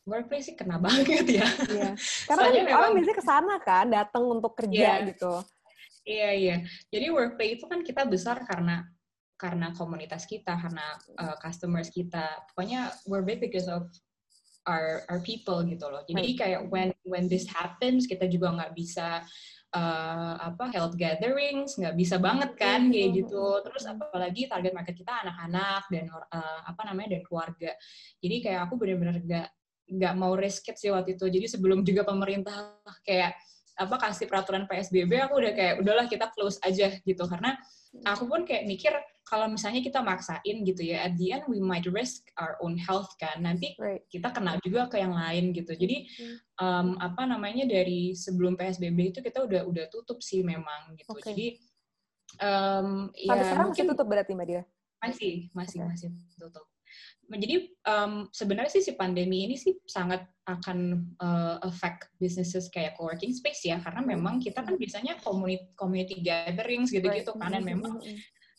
Workplay 0.10 0.41
sih 0.41 0.58
kena 0.58 0.82
banget 0.86 1.30
ya. 1.30 1.45
Iya. 1.69 1.89
Karena 2.28 2.49
kan 2.49 2.54
memang, 2.58 2.78
orang 2.82 2.91
biasanya 2.97 3.17
ke 3.21 3.25
sana 3.25 3.56
kan, 3.62 3.86
datang 3.93 4.23
untuk 4.25 4.58
kerja 4.58 5.06
yeah. 5.06 5.06
gitu. 5.06 5.34
Iya, 6.10 6.17
yeah, 6.17 6.32
iya. 6.34 6.49
Yeah. 6.49 6.60
Jadi 6.89 7.06
workplay 7.13 7.47
itu 7.62 7.69
kan 7.69 7.86
kita 7.86 8.10
besar 8.10 8.41
karena 8.49 8.89
karena 9.39 9.71
komunitas 9.78 10.25
kita, 10.25 10.58
karena 10.58 10.97
uh, 11.21 11.38
customers 11.38 11.93
kita. 11.93 12.25
Pokoknya 12.52 12.89
we're 13.06 13.23
big 13.23 13.38
because 13.38 13.69
of 13.69 13.86
our 14.65 15.06
our 15.13 15.21
people 15.21 15.62
gitu 15.63 15.86
loh. 15.86 16.02
Jadi 16.10 16.36
kayak 16.36 16.62
when 16.73 16.89
when 17.06 17.30
this 17.30 17.45
happens 17.45 18.10
kita 18.10 18.25
juga 18.25 18.49
nggak 18.54 18.73
bisa 18.73 19.21
uh, 19.73 20.36
apa 20.39 20.73
health 20.73 20.97
gatherings 20.97 21.77
nggak 21.77 21.95
bisa 21.97 22.17
banget 22.17 22.58
kan 22.58 22.89
kayak 22.89 23.25
gitu. 23.25 23.62
Terus 23.65 23.84
apalagi 23.86 24.49
target 24.49 24.73
market 24.73 24.95
kita 24.97 25.25
anak-anak 25.25 25.84
dan 25.93 26.05
uh, 26.10 26.62
apa 26.65 26.82
namanya 26.89 27.17
dan 27.17 27.21
keluarga. 27.25 27.71
Jadi 28.21 28.36
kayak 28.41 28.69
aku 28.69 28.73
benar-benar 28.79 29.17
nggak 29.21 29.47
nggak 29.89 30.13
mau 30.17 30.34
risk 30.38 30.69
it 30.69 30.77
sih 30.77 30.93
waktu 30.93 31.17
itu. 31.17 31.25
Jadi 31.25 31.45
sebelum 31.49 31.82
juga 31.82 32.05
pemerintah 32.05 32.77
kayak 33.05 33.34
apa 33.80 33.96
kasih 33.96 34.28
peraturan 34.28 34.68
PSBB 34.68 35.24
aku 35.24 35.39
udah 35.39 35.54
kayak 35.56 35.76
udahlah 35.80 36.06
kita 36.12 36.28
close 36.36 36.60
aja 36.68 36.92
gitu. 37.08 37.24
Karena 37.24 37.56
aku 38.04 38.28
pun 38.28 38.44
kayak 38.44 38.68
mikir 38.68 38.92
kalau 39.24 39.48
misalnya 39.48 39.80
kita 39.80 40.04
maksain 40.04 40.65
gitu 40.65 40.82
ya 40.84 41.06
at 41.06 41.13
the 41.15 41.32
end 41.32 41.46
we 41.48 41.62
might 41.63 41.86
risk 41.88 42.28
our 42.36 42.60
own 42.60 42.76
health 42.76 43.10
kan. 43.15 43.39
Nanti 43.39 43.74
right. 43.80 44.04
kita 44.12 44.36
kena 44.36 44.60
juga 44.60 44.92
ke 44.92 45.00
yang 45.00 45.15
lain 45.15 45.56
gitu. 45.56 45.72
Jadi 45.72 46.04
um, 46.60 47.00
apa 47.00 47.24
namanya 47.24 47.63
dari 47.63 48.12
sebelum 48.12 48.60
PSBB 48.60 49.15
itu 49.15 49.20
kita 49.24 49.48
udah 49.48 49.63
udah 49.63 49.86
tutup 49.88 50.20
sih 50.20 50.44
memang 50.44 51.00
gitu. 51.00 51.15
Okay. 51.15 51.32
jadi 51.32 51.48
um, 52.38 53.10
ya 53.15 53.42
sekarang 53.42 53.68
mungkin 53.72 53.86
masih 53.86 53.92
tutup 53.96 54.08
berarti 54.08 54.32
mbak 54.38 54.48
Dia 54.48 54.63
masih 55.00 55.34
masih 55.56 55.80
okay. 55.82 55.89
masih 55.89 56.10
tutup 56.38 56.65
jadi 57.29 57.69
um, 57.85 58.25
sebenarnya 58.33 58.73
sih 58.73 58.83
si 58.83 58.93
pandemi 58.97 59.45
ini 59.45 59.53
sih 59.53 59.77
sangat 59.85 60.25
akan 60.49 61.05
uh, 61.21 61.62
affect 61.62 62.09
businesses 62.17 62.73
kayak 62.73 62.97
co-working 62.97 63.29
space 63.29 63.69
ya 63.69 63.77
karena 63.77 64.01
memang 64.01 64.41
kita 64.41 64.65
kan 64.65 64.73
biasanya 64.73 65.21
community 65.21 65.69
community 65.77 66.17
gatherings 66.25 66.89
gitu-gitu 66.89 67.38
kan 67.38 67.53
dan 67.53 67.62
memang 67.62 68.01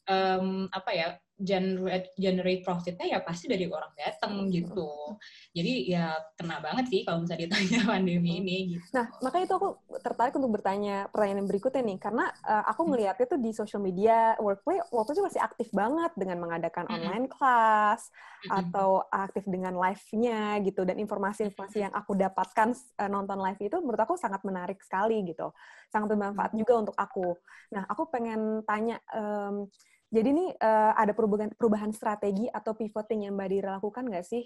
um, 0.07 0.71
apa 0.71 0.91
ya 0.95 1.07
generate 1.41 2.13
generate 2.21 2.63
profitnya 2.63 3.17
ya 3.17 3.19
pasti 3.25 3.49
dari 3.49 3.65
orang 3.67 3.93
datang 3.97 4.47
gitu. 4.53 5.17
Jadi 5.57 5.89
ya 5.89 6.15
kena 6.37 6.61
banget 6.61 6.93
sih 6.93 7.01
kalau 7.03 7.25
misalnya 7.25 7.49
ditanya 7.49 7.81
pandemi 7.97 8.31
ini. 8.45 8.57
Gitu. 8.77 8.85
Nah 8.93 9.09
makanya 9.25 9.45
itu 9.49 9.57
aku 9.57 9.69
tertarik 10.05 10.37
untuk 10.37 10.53
bertanya 10.53 11.09
pertanyaan 11.09 11.43
yang 11.43 11.51
berikutnya 11.51 11.83
nih 11.85 11.99
karena 11.99 12.25
uh, 12.45 12.65
aku 12.69 12.81
ngelihatnya 12.93 13.27
tuh 13.27 13.41
di 13.41 13.51
social 13.57 13.83
media 13.83 14.37
workplace 14.39 14.85
waktu 14.93 15.11
itu 15.17 15.23
masih 15.25 15.41
aktif 15.41 15.69
banget 15.73 16.13
dengan 16.15 16.39
mengadakan 16.43 16.85
online 16.91 17.27
class 17.31 18.13
atau 18.49 19.05
aktif 19.13 19.45
dengan 19.45 19.77
live-nya 19.77 20.61
gitu 20.65 20.85
dan 20.89 20.97
informasi-informasi 20.97 21.85
yang 21.85 21.93
aku 21.93 22.17
dapatkan 22.17 22.73
uh, 22.73 23.11
nonton 23.11 23.39
live 23.41 23.61
itu 23.61 23.77
menurut 23.81 24.01
aku 24.01 24.15
sangat 24.17 24.41
menarik 24.45 24.81
sekali 24.81 25.21
gitu, 25.29 25.53
sangat 25.93 26.09
bermanfaat 26.13 26.53
juga 26.57 26.73
untuk 26.81 26.97
aku. 26.97 27.37
Nah 27.73 27.85
aku 27.89 28.09
pengen 28.09 28.65
tanya. 28.65 29.01
Um, 29.13 29.69
jadi 30.11 30.29
ini 30.35 30.51
uh, 30.59 30.93
ada 30.99 31.15
perubahan 31.15 31.55
perubahan 31.55 31.95
strategi 31.95 32.51
atau 32.51 32.75
pivoting 32.75 33.31
yang 33.31 33.39
Mbak 33.39 33.49
Dira 33.55 33.79
lakukan 33.79 34.11
nggak 34.11 34.27
sih 34.27 34.43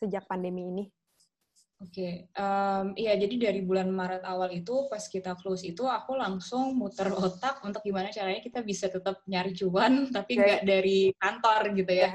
sejak 0.00 0.24
pandemi 0.24 0.64
ini? 0.72 0.84
Oke, 1.84 1.90
okay. 1.90 2.12
um, 2.40 2.96
iya 2.96 3.12
jadi 3.18 3.50
dari 3.50 3.60
bulan 3.60 3.92
Maret 3.92 4.24
awal 4.24 4.56
itu 4.56 4.88
pas 4.88 5.04
kita 5.04 5.36
close 5.36 5.68
itu 5.68 5.84
aku 5.84 6.16
langsung 6.16 6.72
muter 6.80 7.12
otak 7.12 7.60
untuk 7.60 7.84
gimana 7.84 8.08
caranya 8.08 8.40
kita 8.40 8.64
bisa 8.64 8.88
tetap 8.88 9.20
nyari 9.28 9.52
cuan 9.52 10.06
tapi 10.16 10.40
nggak 10.40 10.64
okay. 10.64 10.68
dari 10.68 10.98
kantor 11.20 11.60
gitu 11.76 11.92
ya. 11.92 12.00
Yeah. 12.00 12.12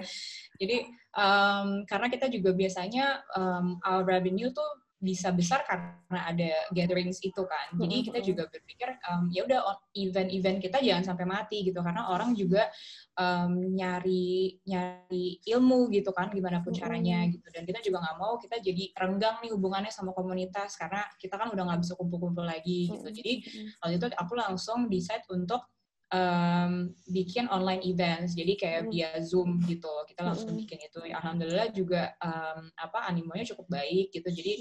Jadi 0.57 0.77
um, 1.13 1.67
karena 1.85 2.07
kita 2.09 2.25
juga 2.33 2.49
biasanya 2.57 3.21
um, 3.37 3.77
our 3.85 4.01
revenue 4.01 4.49
tuh 4.49 4.88
bisa 4.99 5.31
besar 5.31 5.63
karena 5.63 6.19
ada 6.27 6.51
gatherings 6.75 7.23
itu 7.23 7.39
kan. 7.47 7.71
Jadi 7.79 7.95
kita 8.11 8.19
juga 8.19 8.51
berpikir 8.51 8.99
um, 9.07 9.31
ya 9.31 9.47
udah 9.47 9.79
event-event 9.95 10.59
kita 10.59 10.83
jangan 10.83 11.15
sampai 11.15 11.23
mati 11.23 11.63
gitu 11.63 11.79
karena 11.79 12.11
orang 12.11 12.35
juga 12.35 12.67
um, 13.15 13.55
nyari 13.79 14.59
nyari 14.67 15.39
ilmu 15.47 15.87
gitu 15.95 16.11
kan 16.11 16.27
gimana 16.35 16.59
pun 16.59 16.75
caranya 16.75 17.23
gitu. 17.31 17.47
Dan 17.47 17.63
kita 17.63 17.79
juga 17.79 18.03
nggak 18.03 18.17
mau 18.19 18.35
kita 18.35 18.59
jadi 18.59 18.91
renggang 18.91 19.39
nih 19.39 19.55
hubungannya 19.55 19.91
sama 19.91 20.11
komunitas 20.11 20.75
karena 20.75 21.07
kita 21.15 21.39
kan 21.39 21.47
udah 21.55 21.63
nggak 21.63 21.79
bisa 21.79 21.95
kumpul-kumpul 21.95 22.43
lagi 22.43 22.91
gitu. 22.91 23.07
Jadi 23.07 23.33
waktu 23.79 23.95
itu 23.95 24.05
aku 24.19 24.33
langsung 24.35 24.91
decide 24.91 25.23
untuk 25.31 25.63
um, 26.13 26.93
bikin 27.09 27.45
online 27.49 27.81
events 27.85 28.33
jadi 28.33 28.53
kayak 28.57 28.81
mm. 28.85 28.89
via 28.93 29.11
zoom 29.21 29.61
gitu 29.65 29.91
kita 30.09 30.21
langsung 30.25 30.53
mm. 30.53 30.59
bikin 30.65 30.79
itu 30.81 30.99
alhamdulillah 31.13 31.69
juga 31.73 32.13
um, 32.21 32.69
apa 32.77 33.09
animonya 33.09 33.45
cukup 33.53 33.69
baik 33.69 34.13
gitu 34.13 34.29
jadi 34.29 34.53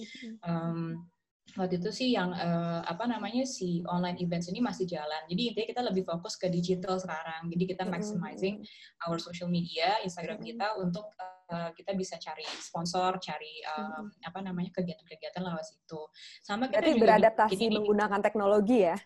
um, 0.44 1.02
waktu 1.56 1.80
itu 1.80 1.90
sih 1.94 2.08
yang 2.12 2.34
uh, 2.36 2.84
apa 2.84 3.08
namanya 3.08 3.46
si 3.48 3.80
online 3.88 4.20
events 4.20 4.52
ini 4.52 4.60
masih 4.60 4.84
jalan. 4.84 5.22
Jadi 5.30 5.42
intinya 5.54 5.68
kita 5.72 5.82
lebih 5.86 6.04
fokus 6.04 6.36
ke 6.36 6.50
digital 6.52 7.00
sekarang. 7.00 7.48
Jadi 7.48 7.64
kita 7.64 7.88
maximizing 7.88 8.60
our 9.08 9.16
social 9.16 9.48
media, 9.48 9.96
Instagram 10.04 10.44
kita 10.44 10.76
untuk 10.76 11.08
uh, 11.48 11.72
kita 11.72 11.96
bisa 11.96 12.20
cari 12.20 12.44
sponsor, 12.60 13.16
cari 13.22 13.64
um, 13.78 14.12
apa 14.20 14.38
namanya 14.44 14.74
kegiatan-kegiatan 14.76 15.40
lewat 15.40 15.64
situ. 15.64 16.00
Sama 16.44 16.68
kita 16.68 16.84
Berarti 16.84 16.92
juga 16.92 17.04
beradaptasi 17.06 17.64
menggunakan 17.72 18.20
teknologi 18.20 18.78
ya. 18.84 18.96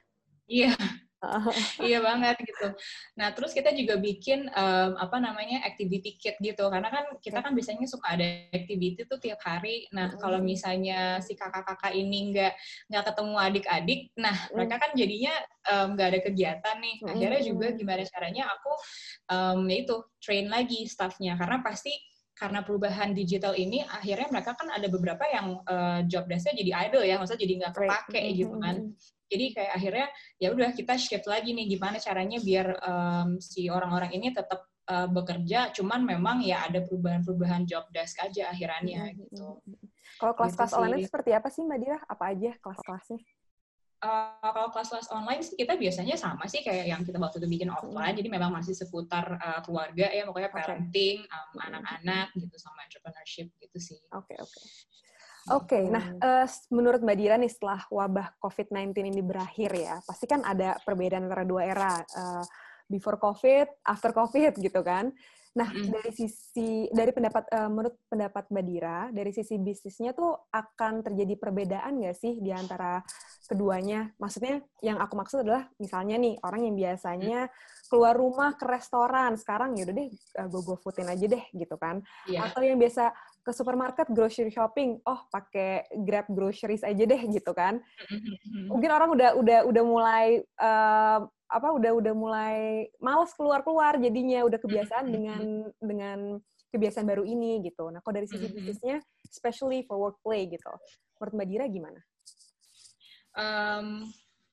Iya, 0.50 0.74
iya 1.88 2.02
banget 2.02 2.36
gitu. 2.42 2.74
Nah 3.14 3.30
terus 3.30 3.54
kita 3.54 3.70
juga 3.70 3.94
bikin 3.98 4.50
um, 4.50 4.90
apa 4.98 5.22
namanya 5.22 5.62
activity 5.62 6.18
kit 6.18 6.36
gitu. 6.42 6.66
Karena 6.66 6.90
kan 6.90 7.04
kita 7.22 7.38
kan 7.38 7.54
biasanya 7.54 7.86
suka 7.86 8.18
ada 8.18 8.26
activity 8.50 9.06
tuh 9.06 9.22
tiap 9.22 9.38
hari. 9.46 9.86
Nah 9.94 10.18
kalau 10.18 10.42
misalnya 10.42 11.22
si 11.22 11.38
kakak-kakak 11.38 11.94
ini 11.94 12.34
nggak 12.34 12.52
nggak 12.90 13.04
ketemu 13.06 13.34
adik-adik, 13.38 14.00
nah 14.18 14.34
mereka 14.50 14.74
kan 14.82 14.90
jadinya 14.98 15.34
nggak 15.94 16.06
um, 16.08 16.12
ada 16.12 16.20
kegiatan 16.26 16.76
nih. 16.82 16.96
Akhirnya 17.06 17.40
juga 17.46 17.66
gimana 17.74 18.02
caranya 18.02 18.44
aku 18.50 18.72
um, 19.30 19.58
ya 19.70 19.76
itu 19.86 19.96
train 20.18 20.46
lagi 20.50 20.90
staffnya. 20.90 21.38
Karena 21.38 21.62
pasti 21.62 21.94
karena 22.32 22.64
perubahan 22.66 23.14
digital 23.14 23.54
ini 23.54 23.84
akhirnya 23.86 24.26
mereka 24.32 24.58
kan 24.58 24.66
ada 24.74 24.90
beberapa 24.90 25.22
yang 25.30 25.62
uh, 25.62 26.02
job 26.10 26.26
desk-nya 26.26 26.58
jadi 26.58 26.70
idle 26.90 27.06
ya, 27.06 27.14
maksudnya 27.20 27.42
jadi 27.46 27.54
nggak 27.62 27.74
kepake 27.78 28.22
gitu 28.34 28.54
kan. 28.58 28.76
Jadi 29.32 29.56
kayak 29.56 29.72
akhirnya 29.72 30.06
ya 30.36 30.48
udah 30.52 30.70
kita 30.76 31.00
shift 31.00 31.24
lagi 31.24 31.56
nih 31.56 31.72
gimana 31.72 31.96
caranya 31.96 32.36
biar 32.36 32.76
um, 32.84 33.40
si 33.40 33.72
orang-orang 33.72 34.12
ini 34.12 34.36
tetap 34.36 34.68
uh, 34.92 35.08
bekerja, 35.08 35.72
cuman 35.72 36.04
memang 36.04 36.44
ya 36.44 36.68
ada 36.68 36.84
perubahan-perubahan 36.84 37.64
job 37.64 37.88
desk 37.88 38.20
aja 38.20 38.52
akhirannya 38.52 39.00
mm 39.00 39.08
-hmm. 39.08 39.20
gitu. 39.24 39.46
Kalau 40.20 40.36
kelas-kelas 40.36 40.72
gitu 40.76 40.80
online 40.84 41.08
seperti 41.08 41.30
apa 41.32 41.48
sih 41.48 41.64
Mbak 41.64 41.78
Dira? 41.80 41.98
Apa 42.04 42.24
aja 42.36 42.50
kelas-kelasnya? 42.60 43.20
Uh, 44.02 44.50
kalau 44.50 44.68
kelas-kelas 44.74 45.08
online 45.14 45.46
sih 45.46 45.54
kita 45.54 45.78
biasanya 45.78 46.18
sama 46.18 46.50
sih 46.50 46.58
kayak 46.58 46.90
yang 46.90 47.06
kita 47.06 47.22
waktu 47.22 47.38
itu 47.38 47.46
bikin 47.46 47.70
offline, 47.70 48.18
jadi 48.18 48.28
memang 48.34 48.50
masih 48.50 48.74
seputar 48.74 49.38
uh, 49.38 49.62
keluarga 49.62 50.10
ya, 50.10 50.26
pokoknya 50.26 50.50
parenting, 50.50 51.22
anak-anak 51.54 52.34
um, 52.34 52.38
gitu 52.42 52.56
sama 52.58 52.82
entrepreneurship 52.82 53.54
gitu 53.62 53.78
sih. 53.78 54.02
Oke 54.10 54.34
okay, 54.34 54.36
oke. 54.42 54.50
Okay. 54.50 54.66
Oke, 55.50 55.74
okay, 55.74 55.84
nah 55.90 56.04
uh, 56.22 56.46
menurut 56.70 57.02
Mbak 57.02 57.16
Dira 57.18 57.34
nih 57.34 57.50
setelah 57.50 57.82
wabah 57.90 58.38
COVID-19 58.38 58.94
ini 59.10 59.22
berakhir 59.26 59.74
ya, 59.74 59.98
pasti 60.06 60.30
kan 60.30 60.46
ada 60.46 60.78
perbedaan 60.86 61.26
antara 61.26 61.42
dua 61.42 61.66
era, 61.66 61.98
uh, 61.98 62.46
before 62.92 63.18
COVID, 63.18 63.82
after 63.88 64.12
COVID 64.12 64.60
gitu 64.60 64.80
kan. 64.84 65.10
Nah, 65.52 65.68
mm. 65.68 65.92
dari 65.92 66.10
sisi 66.16 66.88
dari 66.88 67.12
pendapat 67.12 67.44
uh, 67.52 67.68
menurut 67.68 68.08
pendapat 68.08 68.48
Mbak 68.48 68.64
Dira, 68.64 69.00
dari 69.12 69.36
sisi 69.36 69.60
bisnisnya 69.60 70.16
tuh 70.16 70.48
akan 70.48 71.04
terjadi 71.04 71.36
perbedaan 71.36 72.00
nggak 72.00 72.16
sih 72.16 72.40
di 72.40 72.48
antara 72.48 73.04
keduanya? 73.44 74.08
Maksudnya 74.16 74.64
yang 74.80 74.96
aku 74.96 75.12
maksud 75.12 75.44
adalah 75.44 75.68
misalnya 75.76 76.16
nih 76.16 76.40
orang 76.40 76.72
yang 76.72 76.76
biasanya 76.76 77.52
keluar 77.92 78.16
rumah 78.16 78.56
ke 78.56 78.64
restoran, 78.64 79.36
sekarang 79.36 79.76
ya 79.76 79.84
udah 79.84 79.96
deh 80.00 80.08
uh, 80.40 80.48
go 80.48 80.64
go 80.64 80.74
foodin 80.80 81.12
aja 81.12 81.26
deh 81.28 81.44
gitu 81.52 81.76
kan. 81.76 82.00
Yeah. 82.24 82.48
Atau 82.48 82.64
yang 82.64 82.80
biasa 82.80 83.12
ke 83.42 83.50
supermarket 83.50 84.06
grocery 84.14 84.54
shopping, 84.54 85.02
oh 85.02 85.20
pakai 85.34 85.90
Grab 86.06 86.30
groceries 86.30 86.86
aja 86.86 87.02
deh 87.02 87.22
gitu 87.26 87.50
kan. 87.50 87.82
Mm-hmm. 87.82 88.70
Mungkin 88.70 88.90
orang 88.94 89.10
udah 89.10 89.30
udah 89.34 89.58
udah 89.66 89.84
mulai 89.84 90.26
uh, 90.62 91.26
apa 91.52 91.68
udah 91.74 91.92
udah 91.98 92.14
mulai 92.14 92.86
males 93.02 93.34
keluar-keluar 93.34 93.98
jadinya 93.98 94.46
udah 94.46 94.58
kebiasaan 94.62 95.10
mm-hmm. 95.10 95.16
dengan 95.18 95.42
dengan 95.82 96.18
kebiasaan 96.70 97.04
baru 97.04 97.26
ini 97.26 97.60
gitu. 97.66 97.90
Nah, 97.90 98.00
kalau 98.00 98.14
dari 98.14 98.30
sisi 98.30 98.46
mm-hmm. 98.46 98.56
bisnisnya 98.56 98.96
especially 99.26 99.82
for 99.90 99.98
workplay 99.98 100.46
gitu. 100.46 100.70
Menurut 101.18 101.34
Mbak 101.34 101.48
Dira 101.50 101.66
gimana? 101.66 102.00
Um, 103.32 104.06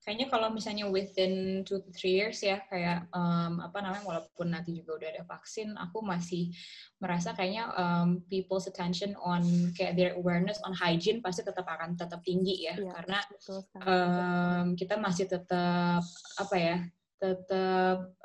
kayaknya 0.10 0.26
kalau 0.26 0.50
misalnya 0.50 0.90
within 0.90 1.62
two 1.62 1.78
to 1.86 1.94
three 1.94 2.18
years 2.18 2.42
ya 2.42 2.58
kayak 2.66 3.06
um, 3.14 3.62
apa 3.62 3.78
namanya 3.78 4.02
walaupun 4.02 4.50
nanti 4.50 4.74
juga 4.74 4.98
udah 4.98 5.10
ada 5.14 5.24
vaksin 5.30 5.78
aku 5.78 6.02
masih 6.02 6.50
merasa 6.98 7.38
kayaknya 7.38 7.70
um, 7.78 8.26
people's 8.26 8.66
attention 8.66 9.14
on 9.22 9.46
kayak 9.78 9.94
their 9.94 10.18
awareness 10.18 10.58
on 10.66 10.74
hygiene 10.74 11.22
pasti 11.22 11.46
tetap 11.46 11.70
akan 11.70 11.94
tetap 11.94 12.26
tinggi 12.26 12.66
ya, 12.66 12.74
ya 12.74 12.90
karena 12.98 13.20
um, 13.86 14.74
kita 14.74 14.98
masih 14.98 15.30
tetap 15.30 16.02
apa 16.42 16.56
ya 16.58 16.78
tetap 17.22 18.18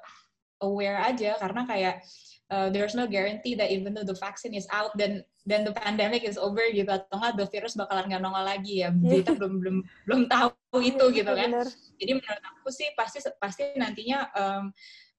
aware 0.65 1.05
aja. 1.05 1.37
Karena 1.37 1.69
kayak 1.69 2.01
uh, 2.51 2.69
there's 2.69 2.97
no 2.97 3.07
guarantee 3.07 3.55
that 3.55 3.71
even 3.71 3.95
though 3.95 4.05
the 4.05 4.17
vaccine 4.19 4.53
is 4.53 4.69
out 4.73 4.93
dan 4.99 5.25
dan 5.45 5.65
the 5.65 5.73
pandemic 5.77 6.25
is 6.25 6.41
over 6.41 6.65
gitu 6.73 6.89
atau 6.89 7.21
enggak 7.21 7.37
the 7.37 7.47
virus 7.53 7.77
bakalan 7.77 8.09
nggak 8.09 8.23
nongol 8.25 8.45
lagi 8.45 8.85
ya 8.85 8.91
iya. 8.93 9.21
kita 9.21 9.37
belum 9.37 9.61
belum 9.61 9.77
belum 10.09 10.21
tahu 10.29 10.81
itu 10.81 11.05
gitu 11.13 11.33
kan 11.33 11.51
Bener. 11.53 11.69
jadi 12.01 12.13
menurut 12.17 12.45
aku 12.45 12.69
sih 12.73 12.89
pasti 12.97 13.19
pasti 13.37 13.63
nantinya 13.77 14.19
um, 14.33 14.65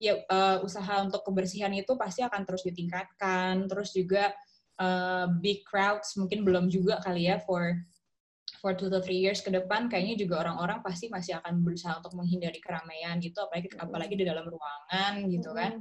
ya 0.02 0.20
uh, 0.28 0.60
usaha 0.66 1.06
untuk 1.06 1.24
kebersihan 1.24 1.72
itu 1.72 1.94
pasti 1.96 2.26
akan 2.26 2.42
terus 2.44 2.66
ditingkatkan 2.66 3.70
terus 3.70 3.94
juga 3.96 4.34
uh, 4.82 5.30
big 5.40 5.64
crowds 5.64 6.18
mungkin 6.20 6.44
belum 6.44 6.68
juga 6.68 7.00
kali 7.06 7.30
ya 7.32 7.40
for 7.46 7.80
for 8.66 8.74
two 8.74 8.90
to 8.90 8.98
three 8.98 9.22
years 9.22 9.46
ke 9.46 9.54
depan 9.54 9.86
kayaknya 9.86 10.18
juga 10.18 10.42
orang-orang 10.42 10.82
pasti 10.82 11.06
masih 11.06 11.38
akan 11.38 11.62
berusaha 11.62 12.02
untuk 12.02 12.18
menghindari 12.18 12.58
keramaian 12.58 13.22
gitu 13.22 13.38
apalagi 13.46 13.70
apalagi 13.78 14.18
di 14.18 14.26
dalam 14.26 14.42
ruangan 14.50 15.14
gitu 15.30 15.54
kan. 15.54 15.78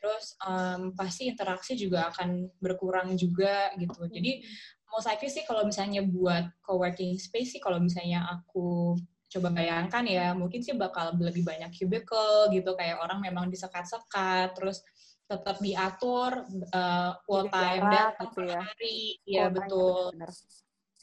Terus 0.00 0.32
um, 0.40 0.96
pasti 0.96 1.28
interaksi 1.28 1.76
juga 1.76 2.08
akan 2.08 2.48
berkurang 2.64 3.12
juga 3.20 3.76
gitu. 3.76 4.08
Jadi 4.08 4.40
most 4.88 5.04
likely 5.04 5.28
sih 5.28 5.44
kalau 5.44 5.68
misalnya 5.68 6.00
buat 6.00 6.48
co-working 6.64 7.20
space 7.20 7.52
sih 7.52 7.60
kalau 7.60 7.76
misalnya 7.76 8.24
aku 8.24 8.96
coba 9.28 9.52
bayangkan 9.52 10.08
ya 10.08 10.32
mungkin 10.32 10.64
sih 10.64 10.72
bakal 10.72 11.12
lebih 11.20 11.44
banyak 11.44 11.76
cubicle 11.76 12.48
gitu 12.56 12.72
kayak 12.72 13.04
orang 13.04 13.20
memang 13.20 13.52
disekat-sekat 13.52 14.56
terus 14.56 14.80
tetap 15.28 15.60
diatur 15.60 16.46
uh, 16.72 17.12
kuota 17.28 17.60
yang 17.74 17.88
datang 17.90 18.30
gitu 18.32 18.40
ya. 18.48 18.60
hari 18.62 18.98
ya 19.28 19.44
betul. 19.50 20.14
benar 20.14 20.30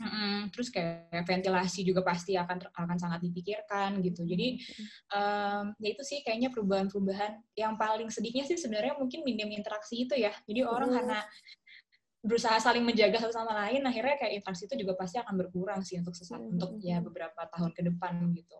Mm-mm. 0.02 0.50
Terus 0.50 0.74
kayak 0.74 1.24
ventilasi 1.30 1.86
juga 1.86 2.02
pasti 2.02 2.34
akan 2.34 2.74
akan 2.74 2.98
sangat 2.98 3.22
dipikirkan 3.22 4.02
gitu. 4.02 4.26
Jadi 4.26 4.58
um, 5.14 5.78
ya 5.78 5.90
itu 5.94 6.02
sih 6.02 6.26
kayaknya 6.26 6.50
perubahan-perubahan 6.50 7.38
yang 7.54 7.78
paling 7.78 8.10
sedihnya 8.10 8.50
sih 8.50 8.58
sebenarnya 8.58 8.98
mungkin 8.98 9.22
minim 9.22 9.54
interaksi 9.54 10.10
itu 10.10 10.18
ya. 10.18 10.34
Jadi 10.50 10.66
orang 10.66 10.90
karena 10.90 11.22
berusaha 12.22 12.54
saling 12.62 12.86
menjaga 12.86 13.18
satu 13.18 13.34
sama 13.34 13.54
lain, 13.66 13.82
akhirnya 13.82 14.14
kayak 14.18 14.42
interaksi 14.42 14.70
itu 14.70 14.86
juga 14.86 14.94
pasti 14.94 15.18
akan 15.18 15.42
berkurang 15.42 15.82
sih 15.82 15.98
untuk 15.98 16.14
sesaat 16.14 16.42
mm-hmm. 16.42 16.54
untuk 16.58 16.72
ya 16.82 16.98
beberapa 17.02 17.42
tahun 17.50 17.74
ke 17.74 17.82
depan 17.94 18.14
gitu. 18.38 18.58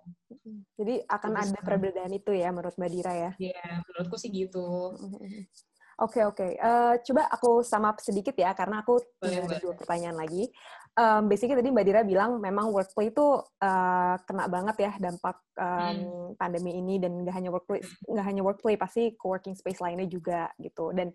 Jadi 0.82 1.06
akan 1.06 1.32
Terus, 1.38 1.46
ada 1.54 1.60
perbedaan 1.62 2.14
itu 2.14 2.32
ya 2.34 2.50
menurut 2.50 2.74
Mbak 2.74 2.90
Dira 2.90 3.14
ya? 3.14 3.32
Iya, 3.38 3.86
menurutku 3.86 4.18
sih 4.18 4.34
gitu. 4.34 4.98
Oke 6.02 6.18
okay, 6.18 6.24
oke, 6.26 6.38
okay. 6.42 6.52
uh, 6.58 6.98
coba 7.06 7.30
aku 7.30 7.62
sama 7.62 7.94
sedikit 8.02 8.34
ya 8.34 8.58
karena 8.58 8.82
aku 8.82 8.98
punya 9.22 9.46
dua 9.62 9.78
pertanyaan 9.78 10.18
lagi 10.18 10.50
um, 10.98 11.24
basically 11.32 11.58
tadi 11.60 11.72
Mbak 11.72 11.86
Dira 11.88 12.02
bilang 12.04 12.40
memang 12.42 12.72
workplace 12.72 13.12
itu 13.12 13.28
uh, 13.42 14.16
kena 14.28 14.46
banget 14.52 14.76
ya 14.80 14.92
dampak 15.00 15.40
um, 15.56 15.68
hmm. 15.68 16.30
pandemi 16.36 16.76
ini 16.80 17.00
dan 17.00 17.24
nggak 17.24 17.36
hanya 17.36 17.50
workplace 17.52 17.88
nggak 18.08 18.26
hanya 18.26 18.42
workplace 18.44 18.80
pasti 18.80 19.04
co-working 19.16 19.56
space 19.56 19.80
lainnya 19.80 20.08
juga 20.08 20.52
gitu. 20.60 20.92
Dan 20.92 21.12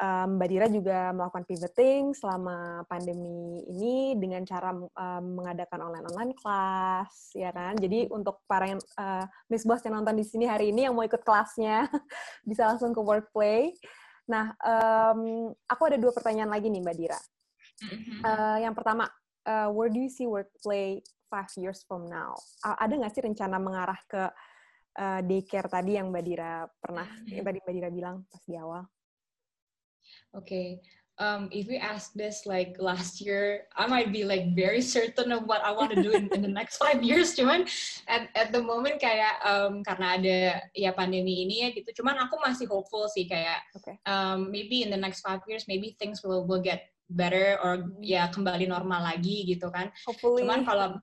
um, 0.00 0.40
Mbak 0.40 0.48
Dira 0.48 0.66
juga 0.68 0.98
melakukan 1.12 1.44
pivoting 1.44 2.16
selama 2.16 2.84
pandemi 2.88 3.64
ini 3.68 4.16
dengan 4.16 4.44
cara 4.48 4.72
um, 4.72 5.24
mengadakan 5.36 5.90
online 5.90 6.06
online 6.14 6.32
class 6.36 7.32
ya 7.36 7.52
kan? 7.52 7.76
Jadi 7.76 8.08
untuk 8.12 8.44
para 8.48 8.70
yang 8.70 8.80
uh, 9.00 9.24
Miss 9.52 9.64
Boss 9.64 9.84
yang 9.84 10.00
nonton 10.00 10.16
di 10.16 10.24
sini 10.24 10.48
hari 10.48 10.72
ini 10.72 10.88
yang 10.88 10.94
mau 10.96 11.04
ikut 11.04 11.20
kelasnya 11.24 11.88
bisa 12.48 12.68
langsung 12.68 12.92
ke 12.96 13.00
workplace 13.00 13.78
nah 14.28 14.52
um, 14.60 15.50
aku 15.64 15.82
ada 15.88 15.96
dua 15.96 16.12
pertanyaan 16.12 16.52
lagi 16.52 16.68
nih 16.68 16.84
Mbak 16.84 16.96
Dira 17.00 17.16
Uh, 18.24 18.58
yang 18.58 18.74
pertama, 18.74 19.06
uh, 19.46 19.68
where 19.70 19.90
do 19.90 19.98
you 20.02 20.10
see 20.10 20.26
workplay 20.26 20.98
five 21.30 21.48
years 21.56 21.84
from 21.86 22.08
now? 22.10 22.34
Uh, 22.66 22.74
ada 22.78 22.94
nggak 22.98 23.12
sih 23.14 23.22
rencana 23.22 23.56
mengarah 23.62 23.98
ke 24.10 24.22
uh, 24.98 25.20
daycare 25.22 25.70
tadi 25.70 25.96
yang 25.96 26.10
Mbak 26.10 26.24
Dira 26.26 26.66
pernah, 26.82 27.06
yang 27.30 27.46
tadi 27.46 27.58
Mbak 27.62 27.74
Dira 27.74 27.88
bilang 27.92 28.16
pas 28.26 28.42
di 28.42 28.56
awal? 28.58 28.82
Oke, 30.32 30.44
okay. 30.44 30.68
um, 31.20 31.48
if 31.52 31.68
we 31.68 31.76
ask 31.76 32.12
this 32.16 32.44
like 32.48 32.76
last 32.80 33.20
year, 33.20 33.68
I 33.76 33.86
might 33.86 34.12
be 34.12 34.24
like 34.24 34.56
very 34.56 34.80
certain 34.80 35.32
of 35.32 35.44
what 35.44 35.60
I 35.60 35.70
want 35.70 35.92
to 35.92 36.00
do 36.00 36.12
in, 36.12 36.32
in 36.32 36.40
the 36.40 36.50
next 36.50 36.76
five 36.82 37.02
years. 37.04 37.36
Cuman 37.36 37.68
at, 38.08 38.32
at 38.34 38.48
the 38.52 38.62
moment 38.62 39.00
kayak 39.00 39.40
um, 39.44 39.84
karena 39.84 40.16
ada 40.16 40.36
ya 40.72 40.90
pandemi 40.96 41.44
ini 41.44 41.64
ya 41.64 41.68
gitu. 41.76 42.02
Cuman 42.02 42.16
aku 42.24 42.40
masih 42.40 42.66
hopeful 42.68 43.06
sih 43.12 43.28
kayak 43.28 43.60
okay. 43.76 44.00
um, 44.08 44.48
maybe 44.48 44.80
in 44.80 44.90
the 44.90 45.00
next 45.00 45.20
five 45.20 45.40
years, 45.44 45.68
maybe 45.68 45.94
things 46.00 46.24
will 46.24 46.48
will 46.48 46.62
get 46.62 46.88
better 47.08 47.56
or 47.64 47.88
ya 48.04 48.28
kembali 48.28 48.68
normal 48.68 49.00
lagi 49.02 49.48
gitu 49.48 49.72
kan. 49.72 49.88
Hopefully. 50.04 50.44
Cuman 50.44 50.62
kalau 50.62 51.00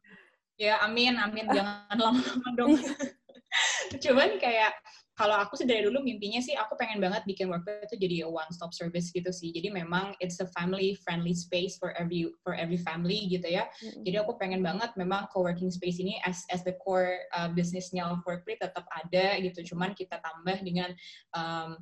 ya 0.56 0.80
amin 0.86 1.18
amin 1.20 1.50
jangan 1.56 1.98
lama-lama 1.98 2.50
dong. 2.56 2.74
Cuman 4.04 4.38
kayak 4.38 4.76
kalau 5.16 5.40
aku 5.40 5.56
sih 5.56 5.64
dari 5.64 5.80
dulu 5.80 6.04
mimpinya 6.04 6.44
sih 6.44 6.60
aku 6.60 6.76
pengen 6.76 7.00
banget 7.00 7.24
bikin 7.24 7.48
workplace 7.48 7.88
itu 7.88 7.96
jadi 7.96 8.16
a 8.28 8.30
one 8.30 8.52
stop 8.52 8.76
service 8.76 9.16
gitu 9.16 9.32
sih. 9.32 9.48
Jadi 9.56 9.72
memang 9.72 10.12
it's 10.20 10.44
a 10.44 10.48
family 10.52 11.00
friendly 11.08 11.32
space 11.32 11.80
for 11.80 11.96
every 11.96 12.28
for 12.44 12.52
every 12.52 12.76
family 12.76 13.24
gitu 13.32 13.48
ya. 13.48 13.64
Mm-hmm. 13.80 14.04
Jadi 14.04 14.16
aku 14.20 14.36
pengen 14.36 14.60
banget 14.60 14.92
memang 15.00 15.32
co-working 15.32 15.72
space 15.72 16.04
ini 16.04 16.20
as 16.28 16.44
as 16.52 16.68
the 16.68 16.76
core 16.84 17.16
uh, 17.32 17.48
bisnisnya 17.48 18.04
of 18.04 18.20
workplace 18.28 18.60
tetap 18.60 18.84
ada 18.92 19.40
gitu. 19.40 19.72
Cuman 19.72 19.96
kita 19.96 20.20
tambah 20.20 20.60
dengan 20.68 20.92
um, 21.32 21.80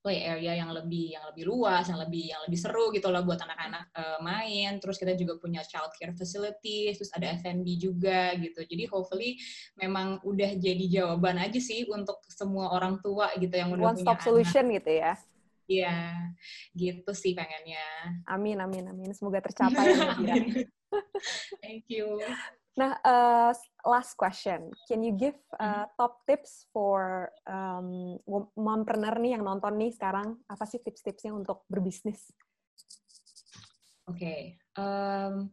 play 0.00 0.24
area 0.24 0.56
yang 0.56 0.72
lebih 0.72 1.12
yang 1.12 1.24
lebih 1.28 1.44
luas, 1.44 1.84
yang 1.88 2.00
lebih 2.00 2.32
yang 2.32 2.40
lebih 2.48 2.58
seru 2.58 2.88
gitu 2.90 3.12
loh 3.12 3.20
buat 3.20 3.40
anak-anak 3.40 3.84
uh, 3.92 4.18
main. 4.24 4.80
Terus 4.80 4.96
kita 4.96 5.12
juga 5.12 5.36
punya 5.36 5.60
child 5.60 5.92
care 5.96 6.16
facilities, 6.16 6.96
terus 6.96 7.12
ada 7.12 7.36
F&B 7.36 7.66
juga 7.76 8.32
gitu. 8.40 8.64
Jadi 8.64 8.84
hopefully 8.88 9.36
memang 9.76 10.18
udah 10.24 10.56
jadi 10.56 10.84
jawaban 10.88 11.36
aja 11.36 11.60
sih 11.60 11.84
untuk 11.88 12.24
semua 12.32 12.72
orang 12.72 12.98
tua 13.04 13.28
gitu 13.36 13.52
yang 13.52 13.72
udah 13.76 13.92
One 13.92 13.96
punya 14.00 14.06
stop 14.08 14.20
solution 14.24 14.64
anak. 14.68 14.76
gitu 14.80 14.90
ya. 14.96 15.12
Iya, 15.70 15.98
gitu 16.74 17.12
sih 17.14 17.30
pengennya. 17.30 17.86
Amin, 18.26 18.58
amin, 18.58 18.90
amin. 18.90 19.14
Semoga 19.14 19.38
tercapai. 19.38 19.94
amin. 20.18 20.66
Thank 21.62 21.86
you. 21.86 22.18
Nah, 22.78 22.94
uh, 23.02 23.50
last 23.82 24.14
question. 24.14 24.70
Can 24.86 25.02
you 25.02 25.10
give 25.10 25.34
uh, 25.58 25.90
top 25.98 26.22
tips 26.24 26.70
for 26.70 27.28
um, 27.42 28.16
mompreneur 28.54 29.18
nih 29.18 29.34
yang 29.34 29.42
nonton 29.42 29.74
nih 29.74 29.90
sekarang? 29.90 30.38
Apa 30.46 30.64
sih 30.70 30.78
tips-tipsnya 30.78 31.34
untuk 31.34 31.66
berbisnis? 31.66 32.30
Oke. 34.06 34.18
Okay. 34.18 34.40
Um, 34.78 35.50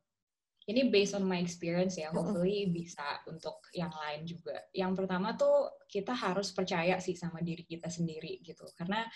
ini 0.67 0.91
based 0.91 1.15
on 1.15 1.23
my 1.23 1.39
experience 1.39 1.95
ya, 1.95 2.11
hopefully 2.11 2.67
bisa 2.67 3.23
untuk 3.23 3.63
yang 3.71 3.87
lain 3.87 4.27
juga. 4.27 4.67
Yang 4.75 4.99
pertama 4.99 5.31
tuh 5.39 5.71
kita 5.87 6.11
harus 6.11 6.51
percaya 6.51 6.99
sih 6.99 7.15
sama 7.15 7.39
diri 7.39 7.63
kita 7.63 7.87
sendiri 7.87 8.43
gitu, 8.43 8.67
karena 8.75 9.07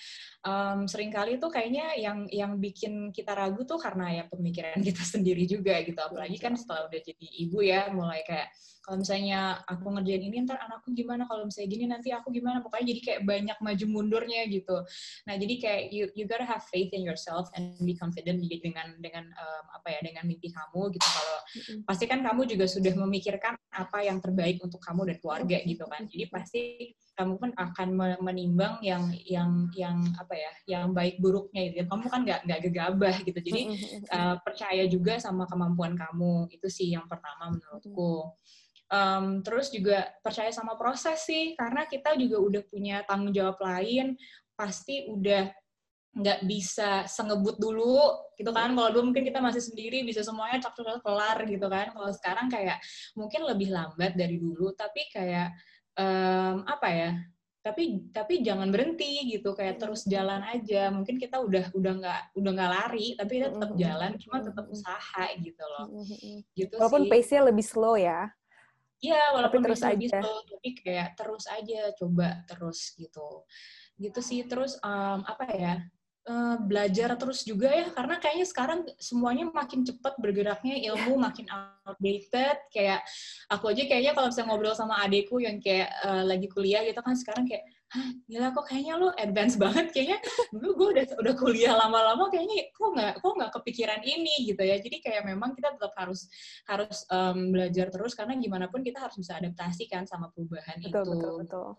um, 0.47 0.87
sering 0.87 1.11
kali 1.11 1.35
tuh 1.43 1.51
kayaknya 1.51 1.99
yang 1.99 2.23
yang 2.31 2.55
bikin 2.55 3.11
kita 3.11 3.35
ragu 3.35 3.67
tuh 3.67 3.75
karena 3.75 4.23
ya 4.23 4.23
pemikiran 4.31 4.79
kita 4.87 5.03
sendiri 5.03 5.43
juga 5.43 5.75
gitu. 5.83 5.99
Apalagi 5.99 6.39
kan 6.39 6.55
setelah 6.55 6.87
udah 6.87 7.01
jadi 7.03 7.27
ibu 7.43 7.59
ya, 7.59 7.91
mulai 7.91 8.23
kayak 8.23 8.47
kalau 8.81 8.97
misalnya 8.97 9.61
aku 9.69 9.93
ngerjain 9.93 10.25
ini 10.25 10.41
ntar 10.41 10.57
anakku 10.57 10.89
gimana? 10.97 11.29
Kalau 11.29 11.45
misalnya 11.45 11.69
gini 11.69 11.85
nanti 11.85 12.09
aku 12.09 12.33
gimana? 12.33 12.65
Pokoknya 12.65 12.95
jadi 12.95 13.01
kayak 13.05 13.21
banyak 13.29 13.57
maju 13.61 13.85
mundurnya 13.91 14.41
gitu. 14.49 14.77
Nah 15.29 15.35
jadi 15.37 15.53
kayak 15.61 15.83
you 15.93 16.09
you 16.17 16.25
gotta 16.25 16.47
have 16.47 16.65
faith 16.65 16.89
in 16.89 17.05
yourself 17.05 17.45
and 17.53 17.77
be 17.85 17.93
confident 17.93 18.41
dengan 18.41 18.97
dengan 18.97 19.29
um, 19.37 19.65
apa 19.77 19.93
ya 19.93 19.99
dengan 20.01 20.25
mimpi 20.25 20.49
kamu 20.49 20.97
gitu. 20.97 21.07
Kalau 21.13 21.40
mm-hmm. 21.41 21.83
pasti 21.83 22.05
kan 22.05 22.21
kamu 22.21 22.45
juga 22.45 22.65
sudah 22.69 22.93
memikirkan 22.93 23.57
apa 23.73 24.05
yang 24.05 24.21
terbaik 24.21 24.61
untuk 24.61 24.79
kamu 24.79 25.11
dan 25.11 25.17
keluarga 25.19 25.57
gitu 25.65 25.83
kan. 25.89 26.05
Jadi 26.07 26.25
pasti 26.29 26.61
kamu 27.11 27.33
pun 27.37 27.51
akan 27.53 27.87
menimbang 28.23 28.79
yang 28.81 29.11
yang 29.27 29.67
yang 29.75 29.97
apa 30.15 30.33
ya 30.33 30.51
yang 30.65 30.95
baik 30.95 31.19
buruknya 31.19 31.73
gitu. 31.73 31.85
Kamu 31.89 32.05
kan 32.07 32.21
nggak 32.23 32.41
nggak 32.47 32.61
gegabah 32.71 33.15
gitu. 33.21 33.39
Jadi 33.39 33.61
uh, 34.09 34.35
percaya 34.41 34.83
juga 34.87 35.19
sama 35.19 35.45
kemampuan 35.45 35.93
kamu. 35.93 36.49
Itu 36.49 36.67
sih 36.71 36.93
yang 36.93 37.05
pertama 37.05 37.51
menurutku. 37.51 38.35
Um, 38.91 39.39
terus 39.39 39.71
juga 39.71 40.11
percaya 40.19 40.51
sama 40.51 40.75
proses 40.75 41.23
sih, 41.23 41.55
karena 41.55 41.87
kita 41.87 42.11
juga 42.19 42.43
udah 42.43 42.61
punya 42.67 42.99
tanggung 43.07 43.31
jawab 43.31 43.55
lain, 43.63 44.19
pasti 44.51 45.07
udah 45.07 45.47
nggak 46.11 46.43
bisa 46.43 47.07
sengebut 47.07 47.55
dulu 47.55 47.99
gitu 48.35 48.51
kan. 48.51 48.75
Kalau 48.75 48.89
dulu 48.91 49.11
mungkin 49.11 49.23
kita 49.23 49.39
masih 49.39 49.63
sendiri 49.63 50.03
bisa 50.03 50.21
semuanya 50.21 50.59
cak 50.59 50.75
cak 50.75 50.99
kelar 51.03 51.37
gitu 51.47 51.67
kan. 51.71 51.87
Kalau 51.95 52.11
sekarang 52.11 52.47
kayak 52.51 52.83
mungkin 53.15 53.47
lebih 53.47 53.71
lambat 53.71 54.19
dari 54.19 54.35
dulu 54.35 54.75
tapi 54.75 55.07
kayak 55.07 55.55
um, 55.95 56.67
apa 56.67 56.89
ya 56.91 57.11
tapi 57.61 58.09
tapi 58.09 58.41
jangan 58.41 58.73
berhenti 58.73 59.37
gitu. 59.37 59.53
Kayak 59.53 59.79
terus 59.79 60.03
jalan 60.09 60.41
aja. 60.43 60.89
Mungkin 60.89 61.21
kita 61.21 61.39
udah 61.39 61.69
udah 61.71 61.93
nggak 62.01 62.21
udah 62.35 62.51
nggak 62.57 62.71
lari 62.73 63.07
tapi 63.15 63.31
kita 63.39 63.49
tetap 63.53 63.71
jalan 63.77 64.11
cuma 64.17 64.37
tetap 64.41 64.65
usaha 64.67 65.23
gitu 65.37 65.63
loh. 65.63 65.85
Gitu 66.57 66.73
walaupun 66.75 67.07
pace-nya 67.07 67.47
lebih 67.47 67.63
slow 67.63 67.95
ya. 67.95 68.27
Iya, 69.01 69.33
walaupun 69.33 69.65
tapi 69.65 69.67
terus 69.73 69.81
aja. 69.81 69.97
Gitu, 69.97 70.33
tapi 70.45 70.69
kayak 70.77 71.09
terus 71.17 71.45
aja, 71.49 71.89
coba 71.97 72.45
terus 72.45 72.93
gitu. 72.93 73.49
Gitu 73.97 74.19
sih. 74.21 74.45
Terus 74.45 74.77
um, 74.85 75.25
apa 75.25 75.45
ya? 75.57 75.73
Uh, 76.21 76.53
belajar 76.69 77.17
terus 77.17 77.41
juga 77.41 77.65
ya, 77.65 77.89
karena 77.89 78.21
kayaknya 78.21 78.45
sekarang 78.45 78.79
semuanya 79.01 79.49
makin 79.49 79.81
cepat 79.81 80.21
bergeraknya, 80.21 80.77
ilmu 80.93 81.17
makin 81.17 81.49
outdated. 81.49 82.61
Kayak 82.69 83.01
aku 83.49 83.73
aja 83.73 83.89
kayaknya 83.89 84.13
kalau 84.13 84.29
bisa 84.29 84.45
ngobrol 84.45 84.77
sama 84.77 85.01
adekku 85.01 85.41
yang 85.41 85.57
kayak 85.57 85.89
uh, 86.05 86.21
lagi 86.21 86.45
kuliah 86.45 86.85
gitu 86.85 87.01
kan 87.01 87.17
sekarang 87.17 87.49
kayak 87.49 87.65
Hah, 87.91 88.07
gila 88.23 88.55
kok 88.55 88.71
kayaknya 88.71 88.93
lo 88.95 89.11
advance 89.19 89.59
banget 89.59 89.91
kayaknya. 89.91 90.23
Dulu 90.55 90.69
gue 90.79 90.87
udah 90.95 91.05
udah 91.27 91.33
kuliah 91.35 91.73
lama-lama 91.75 92.31
kayaknya 92.31 92.71
kok 92.71 92.87
nggak 92.87 93.13
kok 93.19 93.33
nggak 93.35 93.51
kepikiran 93.51 94.01
ini 94.07 94.47
gitu 94.47 94.63
ya. 94.63 94.79
Jadi 94.79 95.03
kayak 95.03 95.27
memang 95.27 95.51
kita 95.51 95.75
tetap 95.75 95.91
harus 95.99 96.31
harus 96.71 97.03
um, 97.11 97.51
belajar 97.51 97.91
terus 97.91 98.15
karena 98.15 98.39
gimana 98.39 98.71
pun 98.71 98.79
kita 98.79 99.03
harus 99.03 99.19
bisa 99.19 99.35
adaptasi 99.35 99.91
kan 99.91 100.07
sama 100.07 100.31
perubahan 100.31 100.79
betul, 100.79 101.03
itu. 101.03 101.11
betul 101.11 101.33
betul 101.43 101.69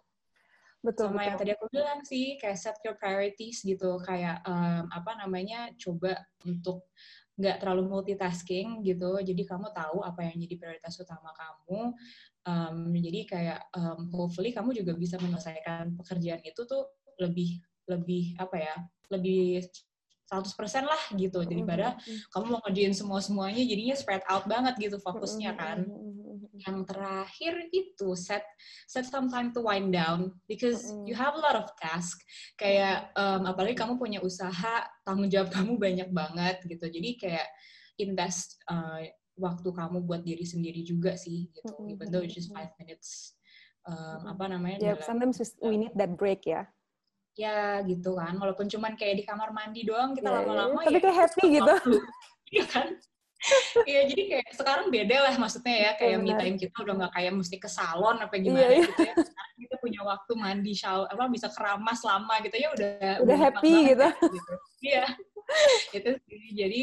betul 0.82 1.14
sama 1.14 1.22
betul. 1.22 1.26
yang 1.26 1.36
tadi 1.38 1.50
aku 1.54 1.66
bilang 1.70 2.00
sih 2.02 2.36
kayak 2.36 2.58
set 2.58 2.76
your 2.82 2.98
priorities 2.98 3.62
gitu 3.62 4.02
kayak 4.02 4.42
um, 4.44 4.90
apa 4.90 5.14
namanya 5.22 5.70
coba 5.78 6.18
untuk 6.42 6.90
nggak 7.38 7.64
terlalu 7.64 7.88
multitasking 7.88 8.84
gitu. 8.84 9.18
Jadi 9.24 9.42
kamu 9.48 9.72
tahu 9.72 10.04
apa 10.04 10.28
yang 10.28 10.36
jadi 10.36 10.54
prioritas 10.60 10.94
utama 11.00 11.32
kamu. 11.32 11.96
Um, 12.42 12.90
jadi 12.92 13.20
kayak 13.24 13.60
um, 13.72 14.10
hopefully 14.12 14.50
kamu 14.50 14.74
juga 14.74 14.92
bisa 14.98 15.16
menyelesaikan 15.22 15.94
pekerjaan 15.96 16.42
itu 16.42 16.60
tuh 16.66 16.90
lebih 17.22 17.62
lebih 17.86 18.34
apa 18.38 18.56
ya 18.58 18.74
lebih 19.10 19.62
100% 20.32 20.88
lah 20.88 21.02
gitu 21.12 21.44
daripada 21.44 21.92
mm-hmm. 21.92 22.32
kamu 22.32 22.44
mau 22.48 22.60
ngerjain 22.64 22.94
semua 22.96 23.20
semuanya 23.20 23.60
jadinya 23.62 23.94
spread 23.94 24.24
out 24.26 24.48
banget 24.48 24.74
gitu 24.80 24.96
fokusnya 24.96 25.52
kan 25.54 25.84
yang 26.52 26.84
terakhir 26.84 27.72
itu 27.72 28.12
set 28.12 28.44
set 28.84 29.08
some 29.08 29.32
time 29.32 29.56
to 29.56 29.64
wind 29.64 29.88
down 29.88 30.36
because 30.44 30.92
you 31.08 31.16
have 31.16 31.32
a 31.32 31.42
lot 31.42 31.56
of 31.56 31.72
task. 31.80 32.20
Kayak 32.60 33.08
um, 33.16 33.48
apalagi 33.48 33.72
kamu 33.72 33.96
punya 33.96 34.20
usaha 34.20 34.84
tanggung 35.08 35.32
jawab 35.32 35.48
kamu 35.56 35.80
banyak 35.80 36.08
banget 36.12 36.60
gitu. 36.68 36.84
Jadi 36.84 37.10
kayak 37.16 37.48
invest 37.96 38.60
uh, 38.68 39.00
waktu 39.40 39.68
kamu 39.72 40.04
buat 40.04 40.20
diri 40.20 40.44
sendiri 40.44 40.84
juga 40.84 41.16
sih 41.16 41.48
gitu. 41.56 41.72
Even 41.88 42.12
though 42.12 42.20
it's 42.20 42.36
just 42.36 42.52
five 42.52 42.70
minutes 42.76 43.32
um, 43.88 44.28
apa 44.28 44.44
namanya 44.52 44.78
yeah, 44.78 44.96
sometimes 45.00 45.40
we 45.64 45.80
need 45.80 45.94
that 45.96 46.12
break 46.20 46.44
ya. 46.44 46.68
Ya 47.32 47.80
gitu 47.88 48.20
kan. 48.20 48.36
Walaupun 48.36 48.68
cuman 48.68 48.92
kayak 48.92 49.20
di 49.20 49.24
kamar 49.24 49.56
mandi 49.56 49.88
doang 49.88 50.12
kita 50.12 50.28
iya, 50.28 50.36
iya. 50.36 50.44
lama-lama 50.44 50.68
yeah, 50.68 50.76
yeah. 50.76 50.84
tapi 50.84 50.92
ya, 50.92 51.00
kayak 51.00 51.16
happy 51.16 51.44
gitu. 51.48 51.74
iya 52.52 52.64
kan 52.68 52.88
Iya 53.82 54.00
jadi 54.06 54.22
kayak 54.30 54.48
sekarang 54.54 54.86
beda 54.94 55.16
lah 55.18 55.34
maksudnya 55.34 55.74
ya 55.74 55.90
kayak 55.98 56.16
me 56.22 56.32
time 56.38 56.54
kita 56.54 56.76
udah 56.78 56.94
nggak 56.94 57.12
kayak 57.18 57.32
mesti 57.34 57.56
ke 57.58 57.66
salon 57.66 58.22
apa 58.22 58.34
gimana 58.38 58.70
yeah, 58.70 58.86
gitu 58.86 59.02
ya. 59.02 59.14
Sekarang 59.18 59.56
kita 59.58 59.74
punya 59.82 60.00
waktu 60.06 60.32
mandi 60.38 60.72
shower 60.78 61.06
apa 61.10 61.24
bisa 61.26 61.48
keramas 61.50 62.00
lama 62.06 62.34
gitu 62.46 62.56
ya 62.56 62.68
udah 62.70 63.12
udah, 63.26 63.36
happy 63.36 63.74
gitu. 63.90 64.08
gitu. 64.08 64.52
Iya. 64.82 65.04
itu 65.98 66.10
jadi 66.54 66.82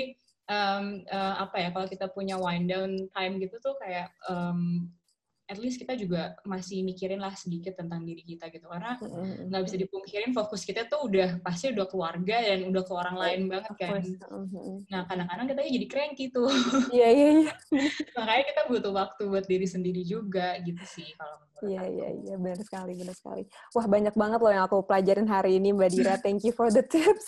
um, 0.51 0.85
uh, 1.07 1.33
apa 1.47 1.55
ya 1.63 1.69
kalau 1.71 1.87
kita 1.87 2.05
punya 2.11 2.35
wind 2.35 2.67
down 2.67 3.07
time 3.15 3.39
gitu 3.39 3.55
tuh 3.63 3.77
kayak 3.79 4.11
um, 4.27 4.91
at 5.49 5.57
least 5.57 5.81
kita 5.81 5.97
juga 5.97 6.37
masih 6.45 6.85
mikirin 6.85 7.17
lah 7.17 7.33
sedikit 7.33 7.73
tentang 7.73 8.05
diri 8.05 8.21
kita 8.21 8.53
gitu. 8.53 8.69
Karena 8.69 9.01
nggak 9.49 9.61
bisa 9.65 9.75
dipungkirin 9.81 10.31
fokus 10.31 10.61
kita 10.61 10.85
tuh 10.85 11.09
udah 11.09 11.41
pasti 11.41 11.73
udah 11.73 11.89
keluarga 11.89 12.37
dan 12.37 12.69
udah 12.69 12.83
ke 12.85 12.93
orang 12.93 13.17
lain 13.17 13.41
banget 13.49 13.73
kan. 13.81 14.01
nah 14.93 15.09
kadang-kadang 15.09 15.49
kita 15.49 15.61
jadi 15.65 15.87
cranky 15.89 16.29
tuh. 16.29 16.53
Iya 16.93 17.07
iya 17.09 17.27
iya. 17.41 17.53
Makanya 18.17 18.43
kita 18.53 18.61
butuh 18.69 18.93
waktu 18.93 19.21
buat 19.25 19.45
diri 19.49 19.65
sendiri 19.65 20.05
juga 20.05 20.61
gitu 20.61 20.85
sih 20.85 21.09
kalau 21.17 21.41
Iya 21.59 21.83
iya 21.91 22.09
iya. 22.23 22.35
Benar 22.39 22.61
sekali 22.63 22.95
benar 22.95 23.15
sekali. 23.17 23.43
Wah 23.75 23.85
banyak 23.89 24.15
banget 24.15 24.39
loh 24.39 24.51
yang 24.53 24.63
aku 24.63 24.79
pelajarin 24.87 25.27
hari 25.27 25.59
ini 25.59 25.75
Mbak 25.75 25.89
Dira. 25.91 26.15
Thank 26.23 26.47
you 26.47 26.53
for 26.55 26.71
the 26.71 26.85
tips. 26.85 27.27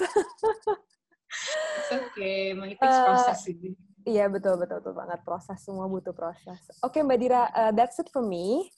It's 1.82 1.92
okay, 1.92 2.56
emang 2.56 2.72
itu 2.72 2.80
proses 2.80 3.44
sih. 3.44 3.76
Iya 4.08 4.26
betul 4.32 4.58
betul 4.58 4.82
betul 4.82 4.96
banget 4.98 5.20
proses 5.22 5.60
semua 5.62 5.86
butuh 5.86 6.14
proses. 6.16 6.58
Oke 6.82 7.00
okay, 7.00 7.02
Mbak 7.06 7.20
Dira, 7.22 7.44
uh, 7.54 7.72
that's 7.76 8.02
it 8.02 8.10
for 8.10 8.26
me. 8.26 8.70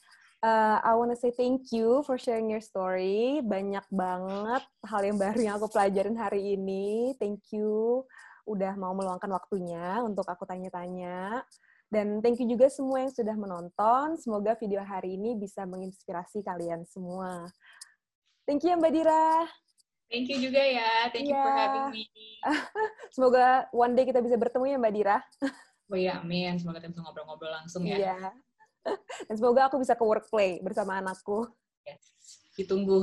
Uh, 0.43 0.75
I 0.83 0.91
wanna 0.99 1.15
say 1.15 1.31
thank 1.31 1.71
you 1.71 2.03
for 2.03 2.19
sharing 2.19 2.51
your 2.51 2.59
story. 2.59 3.39
Banyak 3.39 3.87
banget 3.87 4.63
hal 4.83 5.01
yang 5.07 5.15
baru 5.15 5.39
yang 5.39 5.55
aku 5.55 5.71
pelajarin 5.71 6.19
hari 6.19 6.59
ini. 6.59 7.15
Thank 7.15 7.55
you 7.55 8.03
udah 8.43 8.75
mau 8.75 8.91
meluangkan 8.91 9.31
waktunya 9.31 10.03
untuk 10.03 10.27
aku 10.27 10.43
tanya-tanya. 10.43 11.47
Dan 11.87 12.19
thank 12.19 12.41
you 12.41 12.49
juga 12.49 12.67
semua 12.67 13.05
yang 13.05 13.13
sudah 13.13 13.37
menonton. 13.37 14.17
Semoga 14.19 14.57
video 14.59 14.83
hari 14.83 15.15
ini 15.15 15.37
bisa 15.37 15.63
menginspirasi 15.63 16.43
kalian 16.43 16.83
semua. 16.89 17.47
Thank 18.43 18.67
you 18.67 18.73
ya 18.73 18.77
Mbak 18.81 18.91
Dira. 18.91 19.62
Thank 20.13 20.29
you 20.29 20.37
juga 20.45 20.61
ya. 20.61 21.09
Thank 21.09 21.25
yeah. 21.25 21.33
you 21.33 21.41
for 21.41 21.49
iya. 21.49 21.61
having 21.65 21.85
me. 21.89 22.03
Semoga 23.17 23.65
one 23.73 23.97
day 23.97 24.05
kita 24.05 24.21
bisa 24.21 24.37
bertemu 24.37 24.65
ya 24.69 24.77
Mbak 24.77 24.93
Dira. 24.93 25.17
oh 25.89 25.97
iya, 25.97 26.21
amin. 26.21 26.53
Semoga 26.61 26.77
kita 26.77 26.93
bisa 26.93 27.01
ngobrol-ngobrol 27.01 27.49
langsung 27.49 27.81
ya. 27.81 27.97
Iya. 27.97 28.15
Yeah. 28.21 28.33
Dan 29.27 29.35
semoga 29.41 29.73
aku 29.73 29.81
bisa 29.81 29.97
ke 29.97 30.05
workplay 30.05 30.61
bersama 30.61 31.01
anakku. 31.01 31.49
Yes. 31.81 32.05
Ditunggu. 32.53 33.01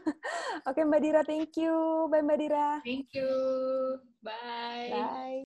Oke 0.72 0.80
Mbak 0.88 1.00
Dira, 1.04 1.20
thank 1.20 1.52
you. 1.60 2.08
Bye 2.08 2.24
Mbak 2.24 2.38
Dira. 2.40 2.80
Thank 2.80 3.12
you. 3.12 3.28
Bye. 4.24 4.88
Bye. 4.88 5.38